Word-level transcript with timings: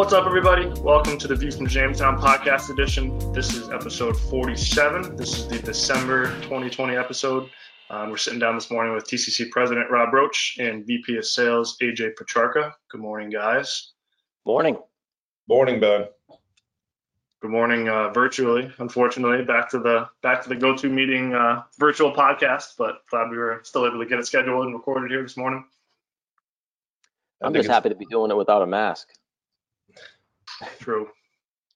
What's 0.00 0.14
up, 0.14 0.24
everybody? 0.24 0.66
Welcome 0.80 1.18
to 1.18 1.28
the 1.28 1.36
View 1.36 1.50
from 1.50 1.66
Jamestown 1.66 2.18
podcast 2.18 2.70
edition. 2.70 3.18
This 3.34 3.52
is 3.52 3.68
episode 3.68 4.16
47. 4.18 5.14
This 5.14 5.36
is 5.36 5.46
the 5.46 5.58
December 5.58 6.28
2020 6.40 6.96
episode. 6.96 7.50
Um, 7.90 8.08
we're 8.08 8.16
sitting 8.16 8.38
down 8.38 8.54
this 8.54 8.70
morning 8.70 8.94
with 8.94 9.04
TCC 9.04 9.50
President 9.50 9.90
Robb 9.90 10.14
Roach 10.14 10.56
and 10.58 10.86
VP 10.86 11.18
of 11.18 11.26
Sales 11.26 11.76
AJ 11.82 12.16
Petrarca. 12.16 12.74
Good 12.88 13.02
morning, 13.02 13.28
guys. 13.28 13.90
Morning. 14.46 14.78
Morning, 15.46 15.78
Ben. 15.78 16.06
Good 17.42 17.50
morning, 17.50 17.90
uh, 17.90 18.08
virtually. 18.08 18.72
Unfortunately, 18.78 19.44
back 19.44 19.68
to 19.72 19.80
the 19.80 20.08
back 20.22 20.42
to 20.44 20.48
the 20.48 20.56
go-to 20.56 20.88
meeting 20.88 21.34
uh, 21.34 21.64
virtual 21.78 22.10
podcast, 22.10 22.72
but 22.78 23.02
glad 23.10 23.28
we 23.28 23.36
were 23.36 23.60
still 23.64 23.86
able 23.86 23.98
to 23.98 24.06
get 24.06 24.18
it 24.18 24.26
scheduled 24.26 24.64
and 24.64 24.74
recorded 24.74 25.10
here 25.10 25.22
this 25.22 25.36
morning. 25.36 25.62
I'm 27.42 27.52
just 27.52 27.68
happy 27.68 27.90
to 27.90 27.94
be 27.94 28.06
doing 28.06 28.30
it 28.30 28.36
without 28.36 28.62
a 28.62 28.66
mask. 28.66 29.08
True. 30.78 31.08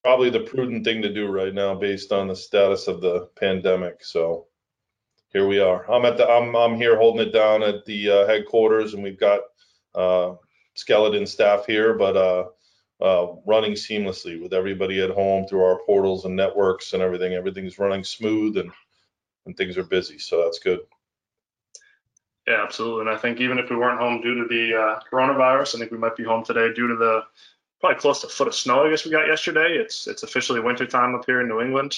Probably 0.03 0.29
the 0.29 0.41
prudent 0.41 0.83
thing 0.83 1.01
to 1.01 1.13
do 1.13 1.27
right 1.27 1.53
now 1.53 1.73
based 1.73 2.11
on 2.11 2.27
the 2.27 2.35
status 2.35 2.87
of 2.87 3.01
the 3.01 3.29
pandemic. 3.35 4.03
So 4.03 4.47
here 5.33 5.47
we 5.47 5.59
are. 5.59 5.89
I'm 5.91 6.05
at 6.05 6.17
the 6.17 6.27
I'm 6.27 6.55
I'm 6.55 6.75
here 6.75 6.95
holding 6.95 7.27
it 7.27 7.33
down 7.33 7.63
at 7.63 7.83
the 7.85 8.09
uh, 8.09 8.27
headquarters, 8.27 8.93
and 8.93 9.03
we've 9.03 9.19
got 9.19 9.41
uh, 9.95 10.35
skeleton 10.75 11.25
staff 11.25 11.65
here, 11.65 11.93
but 11.93 12.15
uh, 12.15 12.45
uh, 13.01 13.33
running 13.45 13.73
seamlessly 13.73 14.41
with 14.41 14.53
everybody 14.53 15.01
at 15.01 15.09
home 15.09 15.47
through 15.47 15.63
our 15.63 15.79
portals 15.85 16.25
and 16.25 16.35
networks 16.35 16.93
and 16.93 17.01
everything. 17.01 17.33
Everything's 17.33 17.79
running 17.79 18.03
smooth 18.03 18.57
and 18.57 18.71
and 19.45 19.57
things 19.57 19.77
are 19.77 19.83
busy, 19.83 20.17
so 20.17 20.43
that's 20.43 20.59
good. 20.59 20.79
Yeah, 22.47 22.63
absolutely. 22.63 23.01
And 23.01 23.09
I 23.09 23.17
think 23.17 23.41
even 23.41 23.57
if 23.57 23.69
we 23.69 23.75
weren't 23.75 23.99
home 23.99 24.21
due 24.21 24.35
to 24.35 24.47
the 24.47 24.75
uh, 24.75 24.99
coronavirus, 25.11 25.75
I 25.75 25.79
think 25.79 25.91
we 25.91 25.97
might 25.97 26.15
be 26.15 26.23
home 26.23 26.43
today 26.43 26.71
due 26.73 26.87
to 26.87 26.95
the 26.95 27.23
probably 27.79 27.99
close 27.99 28.21
to 28.21 28.27
a 28.27 28.29
foot 28.29 28.47
of 28.47 28.55
snow. 28.55 28.85
I 28.85 28.89
guess 28.89 29.05
we 29.05 29.11
got 29.11 29.27
yesterday. 29.27 29.75
It's 29.77 30.07
it's 30.07 30.23
officially 30.23 30.59
winter 30.59 30.85
time 30.85 31.15
up 31.15 31.25
here 31.25 31.41
in 31.41 31.47
New 31.47 31.61
England. 31.61 31.97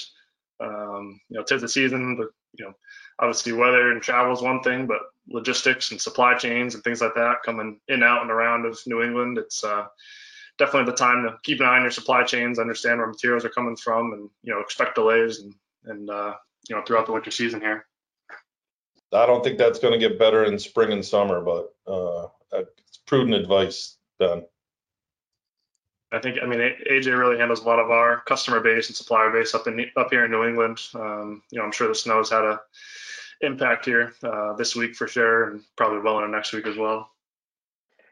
Um, 0.60 1.20
you 1.28 1.38
know, 1.38 1.44
tis 1.44 1.62
the 1.62 1.68
season, 1.68 2.16
but 2.16 2.28
you 2.58 2.64
know, 2.64 2.74
obviously 3.18 3.52
weather 3.52 3.92
and 3.92 4.02
travel 4.02 4.32
is 4.32 4.42
one 4.42 4.60
thing, 4.62 4.86
but 4.86 5.00
logistics 5.28 5.90
and 5.90 6.00
supply 6.00 6.34
chains 6.34 6.74
and 6.74 6.82
things 6.82 7.00
like 7.00 7.14
that 7.14 7.42
coming 7.44 7.78
in, 7.88 8.02
out, 8.02 8.22
and 8.22 8.30
around 8.30 8.66
of 8.66 8.78
New 8.86 9.02
England, 9.02 9.38
it's 9.38 9.62
uh, 9.62 9.86
definitely 10.58 10.90
the 10.90 10.96
time 10.96 11.22
to 11.22 11.36
keep 11.44 11.60
an 11.60 11.66
eye 11.66 11.76
on 11.76 11.82
your 11.82 11.90
supply 11.90 12.24
chains, 12.24 12.58
understand 12.58 12.98
where 12.98 13.06
materials 13.06 13.44
are 13.44 13.50
coming 13.50 13.76
from, 13.76 14.12
and 14.12 14.30
you 14.42 14.52
know 14.52 14.60
expect 14.60 14.94
delays 14.94 15.40
and 15.40 15.54
and 15.84 16.10
uh, 16.10 16.34
you 16.68 16.76
know 16.76 16.82
throughout 16.82 17.06
the 17.06 17.12
winter 17.12 17.30
season 17.30 17.60
here. 17.60 17.86
I 19.12 19.24
don't 19.24 19.42
think 19.42 19.56
that's 19.56 19.78
going 19.78 19.98
to 19.98 20.08
get 20.08 20.18
better 20.18 20.44
in 20.44 20.58
spring 20.58 20.92
and 20.92 21.04
summer, 21.04 21.40
but 21.40 21.74
uh, 21.86 22.26
it's 22.52 22.98
prudent 23.06 23.34
advice, 23.34 23.96
Ben. 24.18 24.44
I 26.10 26.18
think 26.20 26.38
I 26.42 26.46
mean 26.46 26.58
AJ 26.58 27.18
really 27.18 27.38
handles 27.38 27.60
a 27.60 27.66
lot 27.66 27.78
of 27.78 27.90
our 27.90 28.20
customer 28.20 28.60
base 28.60 28.88
and 28.88 28.96
supplier 28.96 29.30
base 29.30 29.54
up 29.54 29.66
in 29.66 29.90
up 29.96 30.08
here 30.10 30.24
in 30.24 30.30
New 30.30 30.44
England. 30.44 30.80
Um, 30.94 31.42
you 31.50 31.58
know, 31.58 31.64
I'm 31.64 31.72
sure 31.72 31.88
the 31.88 31.94
snow's 31.94 32.30
had 32.30 32.44
a 32.44 32.60
impact 33.40 33.84
here 33.84 34.14
uh, 34.22 34.54
this 34.54 34.74
week 34.74 34.96
for 34.96 35.06
sure, 35.06 35.50
and 35.50 35.62
probably 35.76 36.00
well 36.00 36.18
into 36.18 36.30
next 36.30 36.52
week 36.52 36.66
as 36.66 36.76
well. 36.76 37.10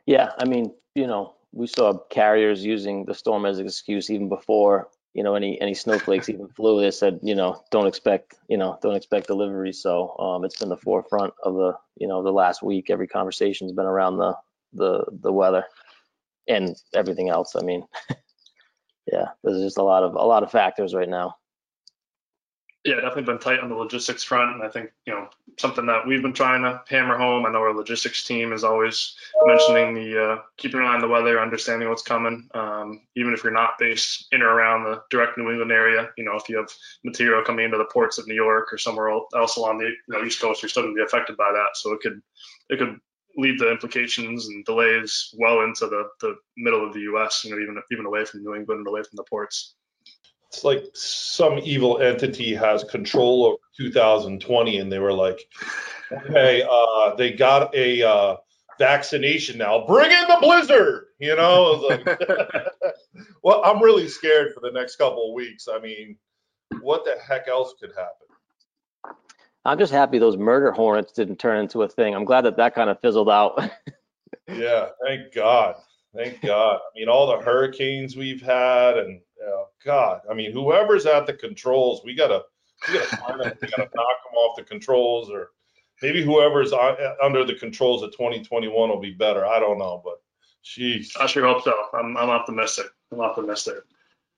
Yeah, 0.05 0.31
I 0.39 0.45
mean, 0.45 0.73
you 0.95 1.07
know, 1.07 1.35
we 1.53 1.67
saw 1.67 1.99
carriers 2.11 2.65
using 2.65 3.07
the 3.07 3.15
storm 3.15 3.47
as 3.47 3.59
an 3.59 3.67
excuse 3.67 4.11
even 4.11 4.29
before 4.29 4.89
you 5.15 5.23
know 5.23 5.35
any 5.35 5.59
any 5.63 5.73
snowflakes 5.73 6.29
even 6.29 6.49
flew. 6.49 6.83
They 6.83 6.91
said, 6.91 7.21
you 7.23 7.35
know, 7.35 7.65
don't 7.71 7.87
expect 7.87 8.35
you 8.49 8.59
know 8.59 8.79
don't 8.83 8.97
expect 8.97 9.29
delivery. 9.29 9.73
So 9.73 10.15
um, 10.19 10.45
it's 10.45 10.59
been 10.59 10.69
the 10.69 10.77
forefront 10.77 11.33
of 11.43 11.55
the 11.55 11.73
you 11.97 12.09
know 12.09 12.23
the 12.23 12.31
last 12.31 12.63
week. 12.63 12.91
Every 12.91 13.09
conversation's 13.09 13.73
been 13.73 13.87
around 13.87 14.19
the 14.19 14.37
the 14.75 15.07
the 15.11 15.33
weather 15.33 15.65
and 16.49 16.77
everything 16.95 17.29
else. 17.29 17.55
I 17.57 17.63
mean, 17.63 17.85
yeah, 19.13 19.27
there's 19.43 19.63
just 19.63 19.79
a 19.79 19.83
lot 19.83 20.03
of 20.03 20.15
a 20.15 20.27
lot 20.27 20.43
of 20.43 20.51
factors 20.51 20.95
right 20.95 21.09
now. 21.09 21.37
Yeah, 22.87 23.01
definitely 23.01 23.25
been 23.25 23.41
tight 23.41 23.59
on 23.59 23.69
the 23.69 23.75
logistics 23.75 24.23
front, 24.23 24.55
and 24.55 24.63
I 24.63 24.69
think 24.69 24.93
you 25.07 25.13
know 25.13 25.29
something 25.59 25.87
that 25.87 26.07
we've 26.07 26.23
been 26.23 26.33
trying 26.33 26.63
to 26.63 26.81
hammer 26.89 27.19
home. 27.19 27.45
I 27.45 27.51
know 27.51 27.59
our 27.59 27.75
logistics 27.75 28.23
team 28.23 28.53
is 28.53 28.63
always 28.63 29.17
mentioning 29.45 29.95
the 29.95 30.23
uh, 30.23 30.37
keeping 30.57 30.79
an 30.79 30.87
eye 30.87 30.95
on 30.95 31.01
the 31.01 31.09
weather, 31.09 31.41
understanding 31.41 31.89
what's 31.89 32.03
coming. 32.03 32.49
Um, 32.55 33.01
even 33.17 33.35
if 33.35 33.43
you're 33.43 33.53
not 33.53 33.79
based 33.81 34.29
in 34.31 34.41
or 34.41 34.51
around 34.51 34.85
the 34.85 35.03
direct 35.11 35.37
New 35.37 35.51
England 35.51 35.73
area, 35.73 36.11
you 36.17 36.25
know 36.25 36.37
if 36.37 36.49
you 36.49 36.59
have 36.59 36.71
material 37.03 37.43
coming 37.43 37.65
into 37.65 37.77
the 37.77 37.87
ports 37.93 38.19
of 38.19 38.29
New 38.29 38.37
York 38.37 38.73
or 38.73 38.79
somewhere 38.79 39.11
else 39.35 39.57
along 39.57 39.79
the 39.79 39.87
you 39.87 39.97
know, 40.09 40.25
East 40.25 40.41
Coast, 40.41 40.63
you're 40.63 40.69
still 40.69 40.85
going 40.85 40.95
to 40.95 40.99
be 40.99 41.05
affected 41.05 41.37
by 41.37 41.51
that. 41.53 41.71
So 41.77 41.93
it 41.93 42.01
could 42.01 42.23
it 42.71 42.79
could 42.79 43.01
lead 43.37 43.59
the 43.59 43.71
implications 43.71 44.49
and 44.49 44.65
delays 44.65 45.35
well 45.39 45.61
into 45.63 45.87
the, 45.87 46.09
the 46.21 46.37
middle 46.57 46.87
of 46.87 46.95
the 46.95 47.01
U.S. 47.01 47.45
You 47.45 47.51
know, 47.53 47.63
even 47.63 47.81
even 47.93 48.07
away 48.07 48.25
from 48.25 48.43
New 48.43 48.55
England 48.55 48.81
and 48.81 48.87
away 48.89 49.03
from 49.03 49.17
the 49.17 49.25
ports. 49.25 49.75
It's 50.49 50.65
like 50.65 50.85
some 50.95 51.59
evil 51.59 51.99
entity 51.99 52.55
has 52.55 52.85
control 52.85 53.45
over 53.45 53.57
2020, 53.77 54.79
and 54.79 54.91
they 54.91 54.99
were 54.99 55.13
like, 55.13 55.41
"Okay, 56.13 56.67
uh, 56.69 57.15
they 57.17 57.33
got 57.33 57.75
a 57.75 58.03
uh, 58.03 58.37
vaccination 58.79 59.59
now. 59.59 59.87
Bring 59.87 60.11
in 60.11 60.29
the 60.29 60.39
blizzard." 60.41 61.07
You 61.19 61.35
know, 61.35 61.73
like, 61.89 62.07
well, 63.43 63.63
I'm 63.65 63.83
really 63.83 64.09
scared 64.09 64.55
for 64.55 64.61
the 64.61 64.73
next 64.73 64.97
couple 64.97 65.29
of 65.29 65.35
weeks. 65.35 65.67
I 65.71 65.79
mean, 65.79 66.17
what 66.81 67.05
the 67.05 67.17
heck 67.27 67.49
else 67.49 67.75
could 67.81 67.91
happen? 67.91 68.26
I'm 69.67 69.79
just 69.79 69.93
happy 69.93 70.19
those 70.19 70.37
murder 70.37 70.71
hornets 70.71 71.13
didn't 71.13 71.37
turn 71.37 71.59
into 71.59 71.83
a 71.83 71.89
thing. 71.89 72.15
I'm 72.15 72.25
glad 72.25 72.43
that 72.43 72.57
that 72.57 72.75
kind 72.75 72.89
of 72.89 73.01
fizzled 73.01 73.29
out. 73.29 73.59
yeah, 74.49 74.89
thank 75.05 75.35
God. 75.35 75.75
Thank 76.15 76.41
God. 76.41 76.77
I 76.77 76.99
mean, 76.99 77.09
all 77.09 77.27
the 77.27 77.45
hurricanes 77.45 78.17
we've 78.17 78.41
had, 78.41 78.97
and 78.97 79.21
oh 79.43 79.67
God, 79.85 80.21
I 80.31 80.35
mean, 80.35 80.53
whoever's 80.53 81.05
at 81.05 81.27
the 81.27 81.35
controls, 81.35 82.03
we 82.05 82.15
gotta, 82.15 82.43
we 82.89 82.95
gotta 82.95 83.17
find 83.17 83.41
them. 83.41 83.53
We 83.61 83.69
gotta 83.69 83.91
knock 83.95 84.17
them 84.25 84.35
off 84.37 84.57
the 84.57 84.63
controls, 84.63 85.31
or 85.31 85.51
maybe 86.01 86.23
whoever's 86.23 86.73
on, 86.73 86.97
under 87.23 87.45
the 87.45 87.55
controls 87.55 88.03
of 88.03 88.13
2021 88.13 88.89
will 88.89 89.01
be 89.01 89.11
better. 89.11 89.45
I 89.45 89.59
don't 89.59 89.79
know, 89.79 90.01
but 90.05 90.23
jeez. 90.65 91.09
I 91.21 91.27
sure 91.27 91.47
hope 91.47 91.65
so. 91.65 91.75
I'm, 91.93 92.17
I'm 92.17 92.31
optimistic. 92.31 92.87
I'm 93.13 93.21
optimistic. 93.21 93.79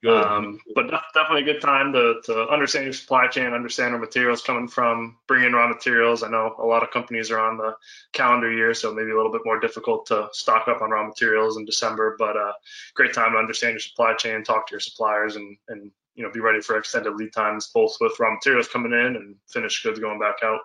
Um, 0.07 0.61
but 0.77 0.89
definitely 1.13 1.43
a 1.43 1.55
good 1.55 1.61
time 1.61 1.93
to, 1.93 2.21
to 2.27 2.49
understand 2.49 2.85
your 2.85 2.93
supply 2.93 3.27
chain, 3.27 3.53
understand 3.53 3.93
where 3.93 4.01
materials 4.01 4.43
coming 4.43 4.69
from, 4.69 5.17
bring 5.27 5.45
in 5.45 5.53
raw 5.53 5.67
materials. 5.67 6.23
I 6.23 6.29
know 6.29 6.55
a 6.59 6.65
lot 6.65 6.85
of 6.85 6.93
companies 6.93 7.33
are 7.33 7.41
on 7.41 7.57
the 7.57 7.75
calendar 8.13 8.53
year, 8.53 8.75
so 8.75 8.95
maybe 8.95 9.11
a 9.11 9.17
little 9.17 9.33
bit 9.33 9.43
more 9.45 9.59
difficult 9.59 10.07
to 10.07 10.29
stock 10.33 10.69
up 10.69 10.83
on 10.83 10.91
raw 10.91 11.05
materials 11.05 11.57
in 11.57 11.65
December. 11.65 12.15
But 12.17 12.37
uh, 12.37 12.53
great 12.95 13.13
time 13.13 13.33
to 13.33 13.39
understand 13.39 13.73
your 13.73 13.81
supply 13.81 14.15
chain, 14.15 14.45
talk 14.45 14.69
to 14.69 14.73
your 14.73 14.81
suppliers, 14.81 15.35
and 15.35 15.57
and 15.69 15.91
you 16.15 16.23
know 16.23 16.31
be 16.31 16.41
ready 16.41 16.61
for 16.61 16.79
extended 16.79 17.15
lead 17.17 17.33
times, 17.33 17.71
both 17.75 17.97
with 18.01 18.21
raw 18.21 18.33
materials 18.33 18.69
coming 18.69 18.93
in 18.93 19.17
and 19.17 19.35
finished 19.49 19.83
goods 19.83 19.99
going 19.99 20.21
back 20.21 20.37
out. 20.45 20.61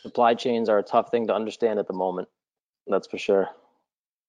Supply 0.00 0.32
chains 0.34 0.70
are 0.70 0.78
a 0.78 0.82
tough 0.82 1.10
thing 1.10 1.26
to 1.26 1.34
understand 1.34 1.78
at 1.78 1.88
the 1.88 1.94
moment. 1.94 2.28
That's 2.86 3.06
for 3.06 3.18
sure. 3.18 3.50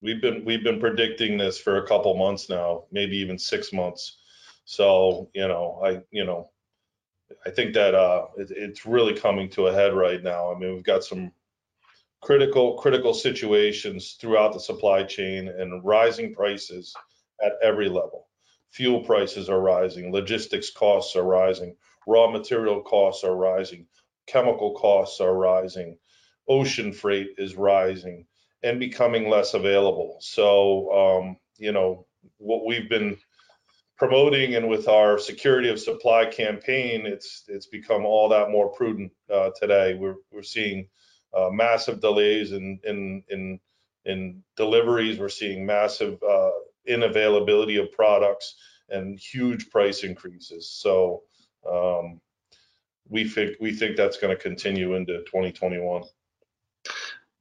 We've 0.02 0.22
been 0.22 0.46
we've 0.46 0.63
been 0.63 0.80
predicting 0.80 1.38
this 1.38 1.59
for 1.59 1.78
a 1.78 1.88
couple 1.88 2.16
months 2.16 2.50
now, 2.50 2.84
maybe 2.91 3.18
even 3.18 3.40
six 3.40 3.74
months. 3.74 4.18
So 4.66 5.30
you 5.34 5.47
know, 5.47 5.81
I 5.84 6.02
you 6.12 6.24
know, 6.24 6.52
I 7.46 7.50
think 7.50 7.74
that 7.74 7.96
uh, 7.96 8.28
it, 8.38 8.52
it's 8.52 8.86
really 8.86 9.16
coming 9.16 9.50
to 9.52 9.68
a 9.68 9.74
head 9.74 9.94
right 9.94 10.22
now. 10.22 10.53
I 10.53 10.59
mean, 10.59 10.75
we've 10.75 10.84
got 10.84 11.03
some 11.03 11.31
critical 12.22 12.78
critical 12.78 13.13
situations 13.13 14.18
throughout 14.22 14.53
the 14.53 14.59
supply 14.59 15.03
chain 15.03 15.47
and 15.47 15.84
rising 15.84 16.34
prices 16.34 16.94
at 17.44 17.53
every 17.63 17.90
level. 17.90 18.28
Fuel 18.72 19.03
prices 19.03 19.50
are 19.50 19.62
rising, 19.62 20.12
logistics 20.12 20.69
costs 20.69 21.16
are 21.16 21.24
rising, 21.24 21.75
raw 22.06 22.30
material 22.30 22.81
costs 22.81 23.24
are 23.24 23.36
rising, 23.36 23.88
chemical 24.28 24.75
costs 24.75 25.19
are 25.22 25.36
rising, 25.36 25.98
ocean 26.48 26.94
freight 26.94 27.30
is 27.39 27.56
rising 27.56 28.27
and 28.68 28.80
becoming 28.80 29.30
less 29.30 29.54
available. 29.54 30.18
So, 30.19 30.92
um, 30.92 31.38
you 31.58 31.72
know, 31.72 32.06
what 32.38 32.66
we've 32.66 32.90
been 32.90 33.18
promoting 33.98 34.56
and 34.56 34.68
with 34.68 34.88
our 34.88 35.18
security 35.18 35.69
of 35.69 35.80
supply 35.80 36.25
campaign, 36.25 37.06
it's 37.06 37.44
it's 37.48 37.68
become 37.68 38.06
all 38.06 38.30
that 38.30 38.52
more 38.52 38.69
prudent 38.69 39.12
uh, 39.34 39.52
today. 39.60 39.96
We're 39.96 40.18
we're 40.31 40.44
seeing 40.44 40.90
uh, 41.36 41.50
massive 41.52 42.02
delays 42.02 42.52
in 42.52 42.80
in 42.84 43.24
in 43.30 43.60
in 44.06 44.44
deliveries. 44.56 45.18
We're 45.18 45.30
seeing 45.30 45.66
massive 45.66 46.22
uh, 46.22 46.52
inavailability 46.90 47.81
of 47.81 47.92
products 47.92 48.56
and 48.90 49.20
huge 49.20 49.70
price 49.70 50.04
increases. 50.04 50.70
So 50.70 51.24
um, 51.70 52.22
we 53.10 53.28
think 53.28 53.58
we 53.60 53.74
think 53.74 53.96
that's 53.96 54.18
going 54.18 54.36
to 54.36 54.42
continue 54.42 54.96
into 54.96 55.20
2021. 55.25 56.04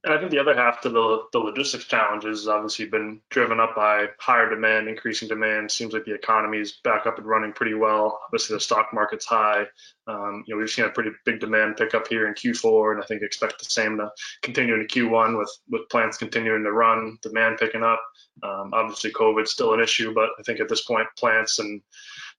And 0.07 0.15
I 0.15 0.19
think 0.19 0.31
the 0.31 0.39
other 0.39 0.55
half 0.55 0.83
to 0.83 0.89
the, 0.89 1.25
the 1.33 1.41
logistics 1.41 1.85
challenges 1.85 2.43
has 2.43 2.49
obviously 2.49 2.87
been 2.87 3.21
driven 3.29 3.59
up 3.59 3.75
by 3.75 4.07
higher 4.21 4.49
demand, 4.49 4.87
increasing 4.87 5.27
demand. 5.27 5.73
Seems 5.73 5.93
like 5.93 6.05
the 6.05 6.15
economy 6.15 6.59
is 6.59 6.75
back 6.85 7.07
up 7.07 7.19
and 7.19 7.27
running 7.27 7.53
pretty 7.53 7.75
well. 7.75 8.21
Obviously, 8.27 8.55
the 8.55 8.61
stock 8.61 8.91
market's 8.95 9.27
high. 9.27 9.65
Um, 10.07 10.45
you 10.47 10.55
know, 10.55 10.61
we've 10.61 10.71
seen 10.71 10.85
a 10.85 10.91
pretty 10.91 11.11
big 11.25 11.41
demand 11.41 11.77
pick 11.77 11.93
up 11.93 12.07
here 12.07 12.29
in 12.29 12.35
Q4, 12.35 12.93
and 12.93 13.03
I 13.03 13.07
think 13.07 13.23
expect 13.23 13.59
the 13.59 13.65
same 13.65 13.97
to 13.97 14.13
continue 14.43 14.75
into 14.75 14.87
Q1 14.87 15.37
with 15.37 15.51
with 15.69 15.89
plants 15.89 16.19
continuing 16.19 16.63
to 16.63 16.71
run, 16.71 17.19
demand 17.21 17.59
picking 17.59 17.83
up. 17.83 18.01
Um, 18.45 18.71
obviously, 18.75 19.11
COVID's 19.11 19.51
still 19.51 19.75
an 19.75 19.81
issue, 19.81 20.15
but 20.15 20.29
I 20.39 20.43
think 20.45 20.61
at 20.61 20.69
this 20.69 20.85
point, 20.85 21.09
plants 21.19 21.59
and 21.59 21.83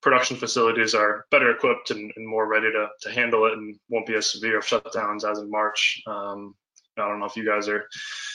production 0.01 0.37
facilities 0.37 0.95
are 0.95 1.25
better 1.31 1.51
equipped 1.51 1.91
and, 1.91 2.13
and 2.15 2.25
more 2.25 2.47
ready 2.47 2.71
to, 2.71 2.87
to 3.01 3.11
handle 3.11 3.45
it 3.45 3.53
and 3.53 3.77
won't 3.89 4.05
be 4.05 4.15
as 4.15 4.31
severe 4.31 4.59
of 4.59 4.65
shutdowns 4.65 5.29
as 5.29 5.39
in 5.39 5.51
March. 5.51 6.01
Um, 6.07 6.55
I 6.97 7.07
don't 7.07 7.19
know 7.19 7.25
if 7.25 7.35
you 7.35 7.45
guys 7.45 7.67
are 7.67 7.87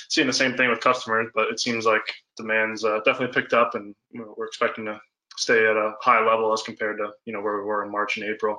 seeing 0.09 0.27
the 0.27 0.33
same 0.33 0.57
thing 0.57 0.69
with 0.69 0.81
customers, 0.81 1.29
but 1.35 1.49
it 1.49 1.61
seems 1.61 1.87
like 1.87 2.03
demand's 2.37 2.85
uh, 2.85 3.01
definitely 3.05 3.35
picked 3.35 3.55
up, 3.55 3.75
and 3.75 3.95
we're 4.13 4.47
expecting 4.47 4.85
to 4.87 5.01
stay 5.37 5.67
at 5.67 5.77
a 5.77 5.95
high 6.01 6.25
level 6.25 6.53
as 6.53 6.63
compared 6.63 6.99
to 6.99 7.11
you 7.25 7.33
know 7.33 7.41
where 7.41 7.59
we 7.59 7.65
were 7.65 7.85
in 7.85 7.91
March 7.91 8.17
and 8.17 8.27
April. 8.27 8.59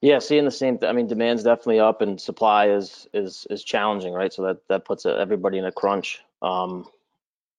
Yeah, 0.00 0.18
seeing 0.18 0.44
the 0.44 0.50
same. 0.50 0.78
Th- 0.78 0.90
I 0.90 0.92
mean, 0.92 1.06
demand's 1.06 1.42
definitely 1.42 1.80
up, 1.80 2.02
and 2.02 2.20
supply 2.20 2.68
is 2.68 3.08
is 3.14 3.46
is 3.50 3.64
challenging, 3.64 4.12
right? 4.12 4.32
So 4.32 4.42
that 4.42 4.58
that 4.68 4.84
puts 4.84 5.06
everybody 5.06 5.58
in 5.58 5.64
a 5.64 5.72
crunch. 5.72 6.20
Um, 6.42 6.86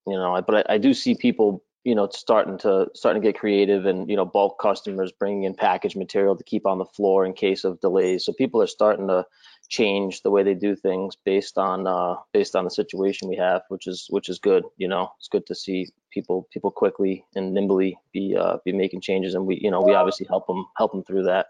you 0.06 0.14
know, 0.14 0.40
but 0.46 0.68
I, 0.70 0.76
I 0.76 0.78
do 0.78 0.94
see 0.94 1.16
people, 1.16 1.64
you 1.84 1.96
know, 1.96 2.08
starting 2.12 2.60
to 2.60 2.90
starting 2.94 3.22
to 3.22 3.28
get 3.28 3.40
creative, 3.40 3.86
and 3.86 4.08
you 4.10 4.16
know, 4.16 4.26
bulk 4.26 4.60
customers 4.60 5.12
bringing 5.12 5.44
in 5.44 5.56
packaged 5.56 5.98
material 5.98 6.36
to 6.36 6.44
keep 6.44 6.68
on 6.68 6.78
the 6.78 6.86
floor 6.86 7.26
in 7.26 7.34
case 7.34 7.64
of 7.64 7.80
delays. 7.82 8.26
So 8.26 8.34
people 8.34 8.62
are 8.62 8.68
starting 8.68 9.08
to 9.08 9.26
change 9.70 10.22
the 10.22 10.30
way 10.30 10.44
they 10.44 10.54
do 10.54 10.76
things 10.76 11.16
based 11.16 11.58
on 11.58 11.88
uh, 11.88 12.16
based 12.34 12.56
on 12.56 12.64
the 12.64 12.70
situation 12.70 13.28
we 13.28 13.36
have, 13.36 13.64
which 13.70 13.88
is 13.88 14.08
which 14.10 14.30
is 14.30 14.40
good. 14.40 14.64
You 14.78 14.88
know, 14.88 15.12
it's 15.18 15.28
good 15.28 15.46
to 15.48 15.56
see 15.56 15.90
people 16.12 16.48
people 16.52 16.72
quickly 16.72 17.26
and 17.36 17.54
nimbly 17.54 17.98
be 18.14 18.36
uh, 18.36 18.58
be 18.64 18.72
making 18.72 19.02
changes, 19.02 19.36
and 19.36 19.46
we 19.46 19.60
you 19.62 19.72
know 19.72 19.82
we 19.82 19.94
obviously 19.94 20.28
help 20.28 20.48
them 20.48 20.66
help 20.78 20.92
them 20.92 21.04
through 21.04 21.24
that. 21.24 21.48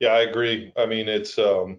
Yeah, 0.00 0.10
I 0.10 0.22
agree. 0.22 0.72
I 0.76 0.86
mean, 0.86 1.08
it's 1.08 1.38
um, 1.38 1.78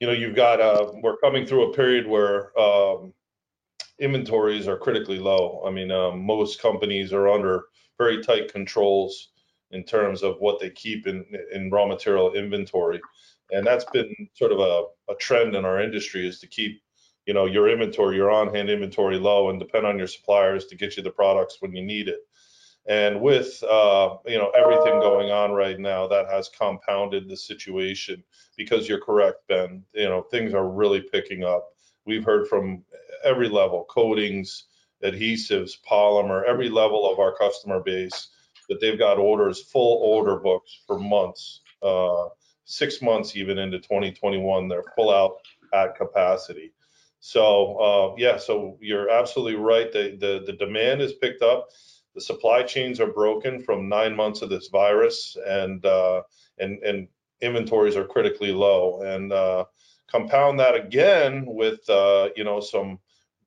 you 0.00 0.06
know 0.06 0.12
you've 0.12 0.36
got 0.36 0.60
uh, 0.60 0.92
we're 1.02 1.18
coming 1.18 1.46
through 1.46 1.70
a 1.70 1.74
period 1.74 2.06
where 2.06 2.58
um, 2.58 3.12
inventories 3.98 4.68
are 4.68 4.78
critically 4.78 5.18
low. 5.18 5.62
I 5.66 5.70
mean, 5.70 5.90
um, 5.90 6.24
most 6.24 6.60
companies 6.60 7.12
are 7.12 7.28
under 7.28 7.64
very 7.98 8.22
tight 8.22 8.52
controls 8.52 9.30
in 9.72 9.82
terms 9.82 10.22
of 10.22 10.36
what 10.38 10.60
they 10.60 10.70
keep 10.70 11.06
in 11.06 11.24
in 11.52 11.70
raw 11.70 11.86
material 11.86 12.34
inventory 12.34 13.00
and 13.50 13.66
that's 13.66 13.84
been 13.86 14.14
sort 14.34 14.52
of 14.52 14.60
a, 14.60 14.84
a 15.12 15.14
trend 15.16 15.54
in 15.54 15.64
our 15.64 15.80
industry 15.80 16.26
is 16.26 16.40
to 16.40 16.46
keep 16.46 16.80
you 17.26 17.34
know 17.34 17.46
your 17.46 17.68
inventory 17.68 18.16
your 18.16 18.30
on 18.30 18.54
hand 18.54 18.70
inventory 18.70 19.18
low 19.18 19.50
and 19.50 19.58
depend 19.58 19.86
on 19.86 19.98
your 19.98 20.06
suppliers 20.06 20.66
to 20.66 20.76
get 20.76 20.96
you 20.96 21.02
the 21.02 21.10
products 21.10 21.58
when 21.60 21.74
you 21.74 21.82
need 21.82 22.08
it. 22.08 22.20
And 22.88 23.20
with 23.20 23.62
uh, 23.64 24.16
you 24.26 24.38
know 24.38 24.50
everything 24.50 25.00
going 25.00 25.30
on 25.30 25.52
right 25.52 25.78
now 25.78 26.06
that 26.06 26.30
has 26.30 26.48
compounded 26.48 27.28
the 27.28 27.36
situation 27.36 28.22
because 28.56 28.88
you're 28.88 29.00
correct 29.00 29.46
ben 29.48 29.82
you 29.94 30.08
know 30.08 30.22
things 30.22 30.54
are 30.54 30.68
really 30.68 31.00
picking 31.00 31.44
up. 31.44 31.68
We've 32.04 32.24
heard 32.24 32.48
from 32.48 32.84
every 33.24 33.48
level 33.48 33.86
coatings 33.88 34.64
adhesives 35.04 35.72
polymer 35.88 36.44
every 36.46 36.70
level 36.70 37.10
of 37.10 37.18
our 37.18 37.36
customer 37.36 37.80
base 37.80 38.28
that 38.68 38.80
they've 38.80 38.98
got 38.98 39.18
orders 39.18 39.62
full 39.62 40.02
order 40.02 40.36
books 40.36 40.80
for 40.86 40.98
months 40.98 41.60
uh, 41.82 42.26
six 42.66 43.00
months 43.00 43.36
even 43.36 43.58
into 43.58 43.78
2021, 43.78 44.68
they're 44.68 44.82
full 44.94 45.10
out 45.10 45.38
at 45.72 45.96
capacity. 45.96 46.72
So 47.20 47.76
uh, 47.78 48.14
yeah, 48.18 48.36
so 48.36 48.76
you're 48.80 49.08
absolutely 49.08 49.56
right. 49.56 49.90
The, 49.90 50.16
the 50.20 50.42
the 50.46 50.52
demand 50.52 51.00
is 51.00 51.14
picked 51.14 51.42
up. 51.42 51.70
The 52.14 52.20
supply 52.20 52.62
chains 52.62 53.00
are 53.00 53.12
broken 53.12 53.62
from 53.62 53.88
nine 53.88 54.14
months 54.14 54.42
of 54.42 54.50
this 54.50 54.68
virus, 54.68 55.36
and 55.46 55.84
uh, 55.84 56.22
and 56.58 56.82
and 56.82 57.08
inventories 57.40 57.96
are 57.96 58.04
critically 58.06 58.52
low. 58.52 59.00
And 59.02 59.32
uh, 59.32 59.64
compound 60.08 60.60
that 60.60 60.74
again 60.74 61.44
with 61.46 61.88
uh, 61.88 62.28
you 62.36 62.44
know 62.44 62.60
some 62.60 62.98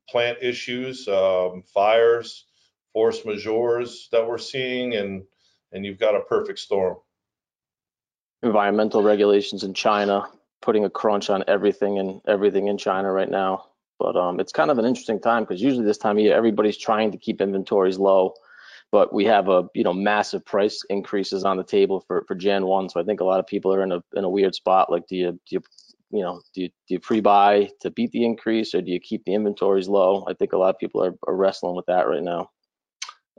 plant 0.10 0.40
issues, 0.42 1.08
um, 1.08 1.64
fires, 1.74 2.46
force 2.92 3.22
majeures 3.22 4.10
that 4.12 4.28
we're 4.28 4.38
seeing, 4.40 4.96
and 4.96 5.24
and 5.72 5.86
you've 5.86 6.00
got 6.00 6.16
a 6.16 6.22
perfect 6.22 6.60
storm 6.60 6.98
environmental 8.44 9.04
regulations 9.04 9.64
in 9.64 9.74
China, 9.74 10.28
putting 10.62 10.86
a 10.86 10.90
crunch 10.90 11.30
on 11.30 11.44
everything 11.48 12.00
and 12.00 12.22
everything 12.28 12.68
in 12.68 12.78
China 12.78 13.12
right 13.12 13.30
now. 13.30 13.66
But 14.00 14.16
um, 14.16 14.40
it's 14.40 14.54
kind 14.54 14.72
of 14.72 14.78
an 14.80 14.86
interesting 14.86 15.20
time 15.20 15.44
because 15.44 15.62
usually 15.62 15.86
this 15.86 15.98
time 15.98 16.18
of 16.18 16.24
year 16.24 16.36
everybody's 16.36 16.78
trying 16.78 17.12
to 17.12 17.18
keep 17.18 17.42
inventories 17.42 17.98
low, 17.98 18.34
but 18.92 19.14
we 19.14 19.26
have 19.26 19.50
a 19.50 19.68
you 19.74 19.84
know 19.84 19.94
massive 19.94 20.46
price 20.46 20.82
increases 20.90 21.44
on 21.44 21.58
the 21.58 21.66
table 21.66 22.00
for 22.08 22.24
for 22.28 22.36
Jan 22.36 22.66
one. 22.66 22.90
So 22.90 23.02
I 23.02 23.04
think 23.04 23.20
a 23.20 23.26
lot 23.26 23.40
of 23.40 23.48
people 23.48 23.74
are 23.74 23.84
in 23.84 23.92
a 23.92 24.02
in 24.16 24.24
a 24.24 24.30
weird 24.30 24.56
spot. 24.56 24.90
Like, 24.90 25.08
do 25.08 25.18
you 25.18 25.32
do 25.32 25.40
you 25.50 25.62
you 26.12 26.24
know 26.24 26.42
do 26.54 26.62
you, 26.62 26.70
do 26.70 26.94
you 26.94 27.00
pre-buy 27.00 27.70
to 27.82 27.92
beat 27.92 28.12
the 28.12 28.24
increase 28.24 28.74
or 28.74 28.82
do 28.82 28.90
you 28.90 29.02
keep 29.02 29.26
the 29.26 29.34
inventories 29.34 29.90
low? 29.90 30.24
I 30.30 30.34
think 30.34 30.54
a 30.54 30.58
lot 30.58 30.70
of 30.70 30.80
people 30.80 31.04
are, 31.04 31.16
are 31.28 31.36
wrestling 31.36 31.76
with 31.76 31.86
that 31.88 32.08
right 32.08 32.24
now. 32.24 32.50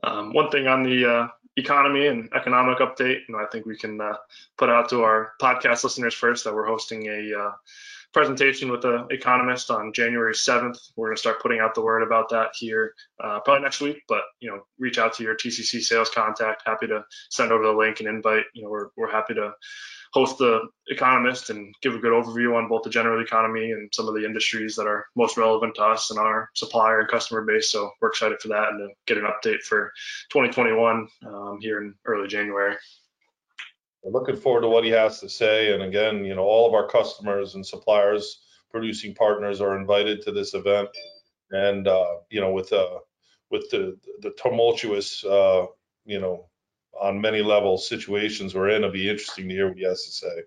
Um, 0.02 0.34
one 0.34 0.50
thing 0.50 0.66
on 0.66 0.82
the 0.82 1.06
uh, 1.06 1.28
economy 1.56 2.06
and 2.06 2.28
economic 2.34 2.78
update. 2.78 3.20
You 3.28 3.34
know, 3.34 3.38
I 3.38 3.46
think 3.50 3.66
we 3.66 3.76
can 3.76 4.00
uh, 4.00 4.16
put 4.58 4.68
out 4.68 4.88
to 4.90 5.02
our 5.02 5.32
podcast 5.40 5.84
listeners 5.84 6.14
first 6.14 6.44
that 6.44 6.54
we're 6.54 6.66
hosting 6.66 7.06
a 7.08 7.38
uh, 7.38 7.52
presentation 8.12 8.70
with 8.70 8.84
an 8.84 9.06
economist 9.10 9.70
on 9.70 9.92
January 9.92 10.34
7th. 10.34 10.78
We're 10.96 11.08
going 11.08 11.16
to 11.16 11.20
start 11.20 11.40
putting 11.40 11.60
out 11.60 11.74
the 11.74 11.82
word 11.82 12.02
about 12.02 12.28
that 12.30 12.50
here 12.54 12.94
uh, 13.22 13.40
probably 13.40 13.62
next 13.62 13.80
week. 13.80 14.02
But 14.08 14.22
you 14.40 14.50
know, 14.50 14.62
reach 14.78 14.98
out 14.98 15.14
to 15.14 15.22
your 15.22 15.36
TCC 15.36 15.82
sales 15.82 16.10
contact. 16.10 16.62
Happy 16.66 16.86
to 16.88 17.04
send 17.30 17.52
over 17.52 17.64
the 17.64 17.72
link 17.72 18.00
and 18.00 18.08
invite. 18.08 18.44
You 18.54 18.64
know, 18.64 18.70
we're 18.70 18.88
we're 18.96 19.10
happy 19.10 19.34
to 19.34 19.52
host 20.12 20.38
the 20.38 20.60
economist 20.88 21.50
and 21.50 21.74
give 21.82 21.94
a 21.94 21.98
good 21.98 22.12
overview 22.12 22.56
on 22.56 22.68
both 22.68 22.82
the 22.82 22.90
general 22.90 23.22
economy 23.22 23.70
and 23.70 23.88
some 23.94 24.08
of 24.08 24.14
the 24.14 24.24
industries 24.24 24.74
that 24.76 24.86
are 24.86 25.06
most 25.16 25.36
relevant 25.36 25.74
to 25.76 25.82
us 25.82 26.10
and 26.10 26.18
our 26.18 26.48
supplier 26.54 27.00
and 27.00 27.08
customer 27.08 27.42
base. 27.42 27.70
So 27.70 27.90
we're 28.00 28.08
excited 28.08 28.40
for 28.40 28.48
that 28.48 28.70
and 28.70 28.80
to 28.80 28.94
get 29.06 29.18
an 29.18 29.24
update 29.24 29.62
for 29.62 29.92
2021 30.32 31.08
um, 31.26 31.58
here 31.60 31.80
in 31.80 31.94
early 32.04 32.26
January. 32.26 32.76
We're 34.02 34.18
looking 34.18 34.36
forward 34.36 34.62
to 34.62 34.68
what 34.68 34.84
he 34.84 34.90
has 34.90 35.20
to 35.20 35.28
say. 35.28 35.74
And 35.74 35.82
again, 35.82 36.24
you 36.24 36.34
know, 36.34 36.42
all 36.42 36.66
of 36.66 36.74
our 36.74 36.88
customers 36.88 37.54
and 37.54 37.64
suppliers, 37.64 38.40
producing 38.70 39.14
partners 39.14 39.60
are 39.60 39.78
invited 39.78 40.22
to 40.22 40.32
this 40.32 40.54
event. 40.54 40.88
And 41.52 41.86
uh, 41.86 42.16
you 42.30 42.40
know, 42.40 42.52
with 42.52 42.72
uh, 42.72 42.98
with 43.50 43.68
the 43.70 43.98
the 44.22 44.30
tumultuous, 44.40 45.24
uh, 45.24 45.66
you 46.04 46.20
know, 46.20 46.48
on 46.98 47.20
many 47.20 47.42
levels 47.42 47.88
situations 47.88 48.54
we're 48.54 48.70
in. 48.70 48.76
It'll 48.76 48.90
be 48.90 49.08
interesting 49.08 49.48
to 49.48 49.54
hear 49.54 49.68
what 49.68 49.78
he 49.78 49.84
has 49.84 50.04
to 50.04 50.12
say. 50.12 50.42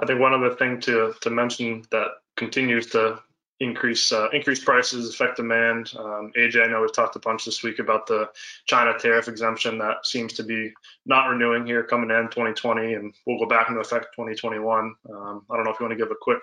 I 0.00 0.06
think 0.06 0.20
one 0.20 0.34
other 0.34 0.54
thing 0.54 0.80
to 0.82 1.14
to 1.20 1.30
mention 1.30 1.84
that 1.90 2.08
continues 2.36 2.86
to 2.88 3.20
increase 3.60 4.12
uh, 4.12 4.28
increase 4.32 4.62
prices, 4.62 5.08
affect 5.08 5.36
demand. 5.36 5.92
Um, 5.96 6.32
AJ, 6.36 6.64
I 6.64 6.66
know 6.66 6.80
we've 6.80 6.92
talked 6.92 7.16
a 7.16 7.20
bunch 7.20 7.44
this 7.44 7.62
week 7.62 7.78
about 7.78 8.06
the 8.06 8.28
China 8.66 8.98
tariff 8.98 9.28
exemption 9.28 9.78
that 9.78 10.06
seems 10.06 10.32
to 10.34 10.42
be 10.42 10.72
not 11.06 11.28
renewing 11.28 11.66
here 11.66 11.84
coming 11.84 12.10
in 12.10 12.24
2020, 12.24 12.94
and 12.94 13.14
will 13.26 13.38
go 13.38 13.46
back 13.46 13.68
into 13.68 13.80
effect 13.80 14.08
2021. 14.16 14.94
Um, 15.08 15.46
I 15.50 15.56
don't 15.56 15.64
know 15.64 15.70
if 15.70 15.78
you 15.78 15.86
want 15.86 15.98
to 15.98 16.04
give 16.04 16.10
a 16.10 16.16
quick 16.20 16.42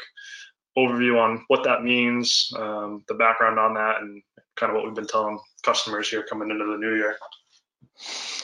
overview 0.77 1.19
on 1.19 1.43
what 1.47 1.63
that 1.65 1.83
means, 1.83 2.53
um, 2.57 3.03
the 3.07 3.13
background 3.13 3.59
on 3.59 3.73
that, 3.73 4.01
and 4.01 4.21
kind 4.55 4.71
of 4.71 4.75
what 4.75 4.85
we've 4.85 4.95
been 4.95 5.07
telling 5.07 5.39
customers 5.63 6.09
here 6.09 6.23
coming 6.23 6.49
into 6.49 6.65
the 6.65 6.77
new 6.77 6.95
year. 6.95 7.17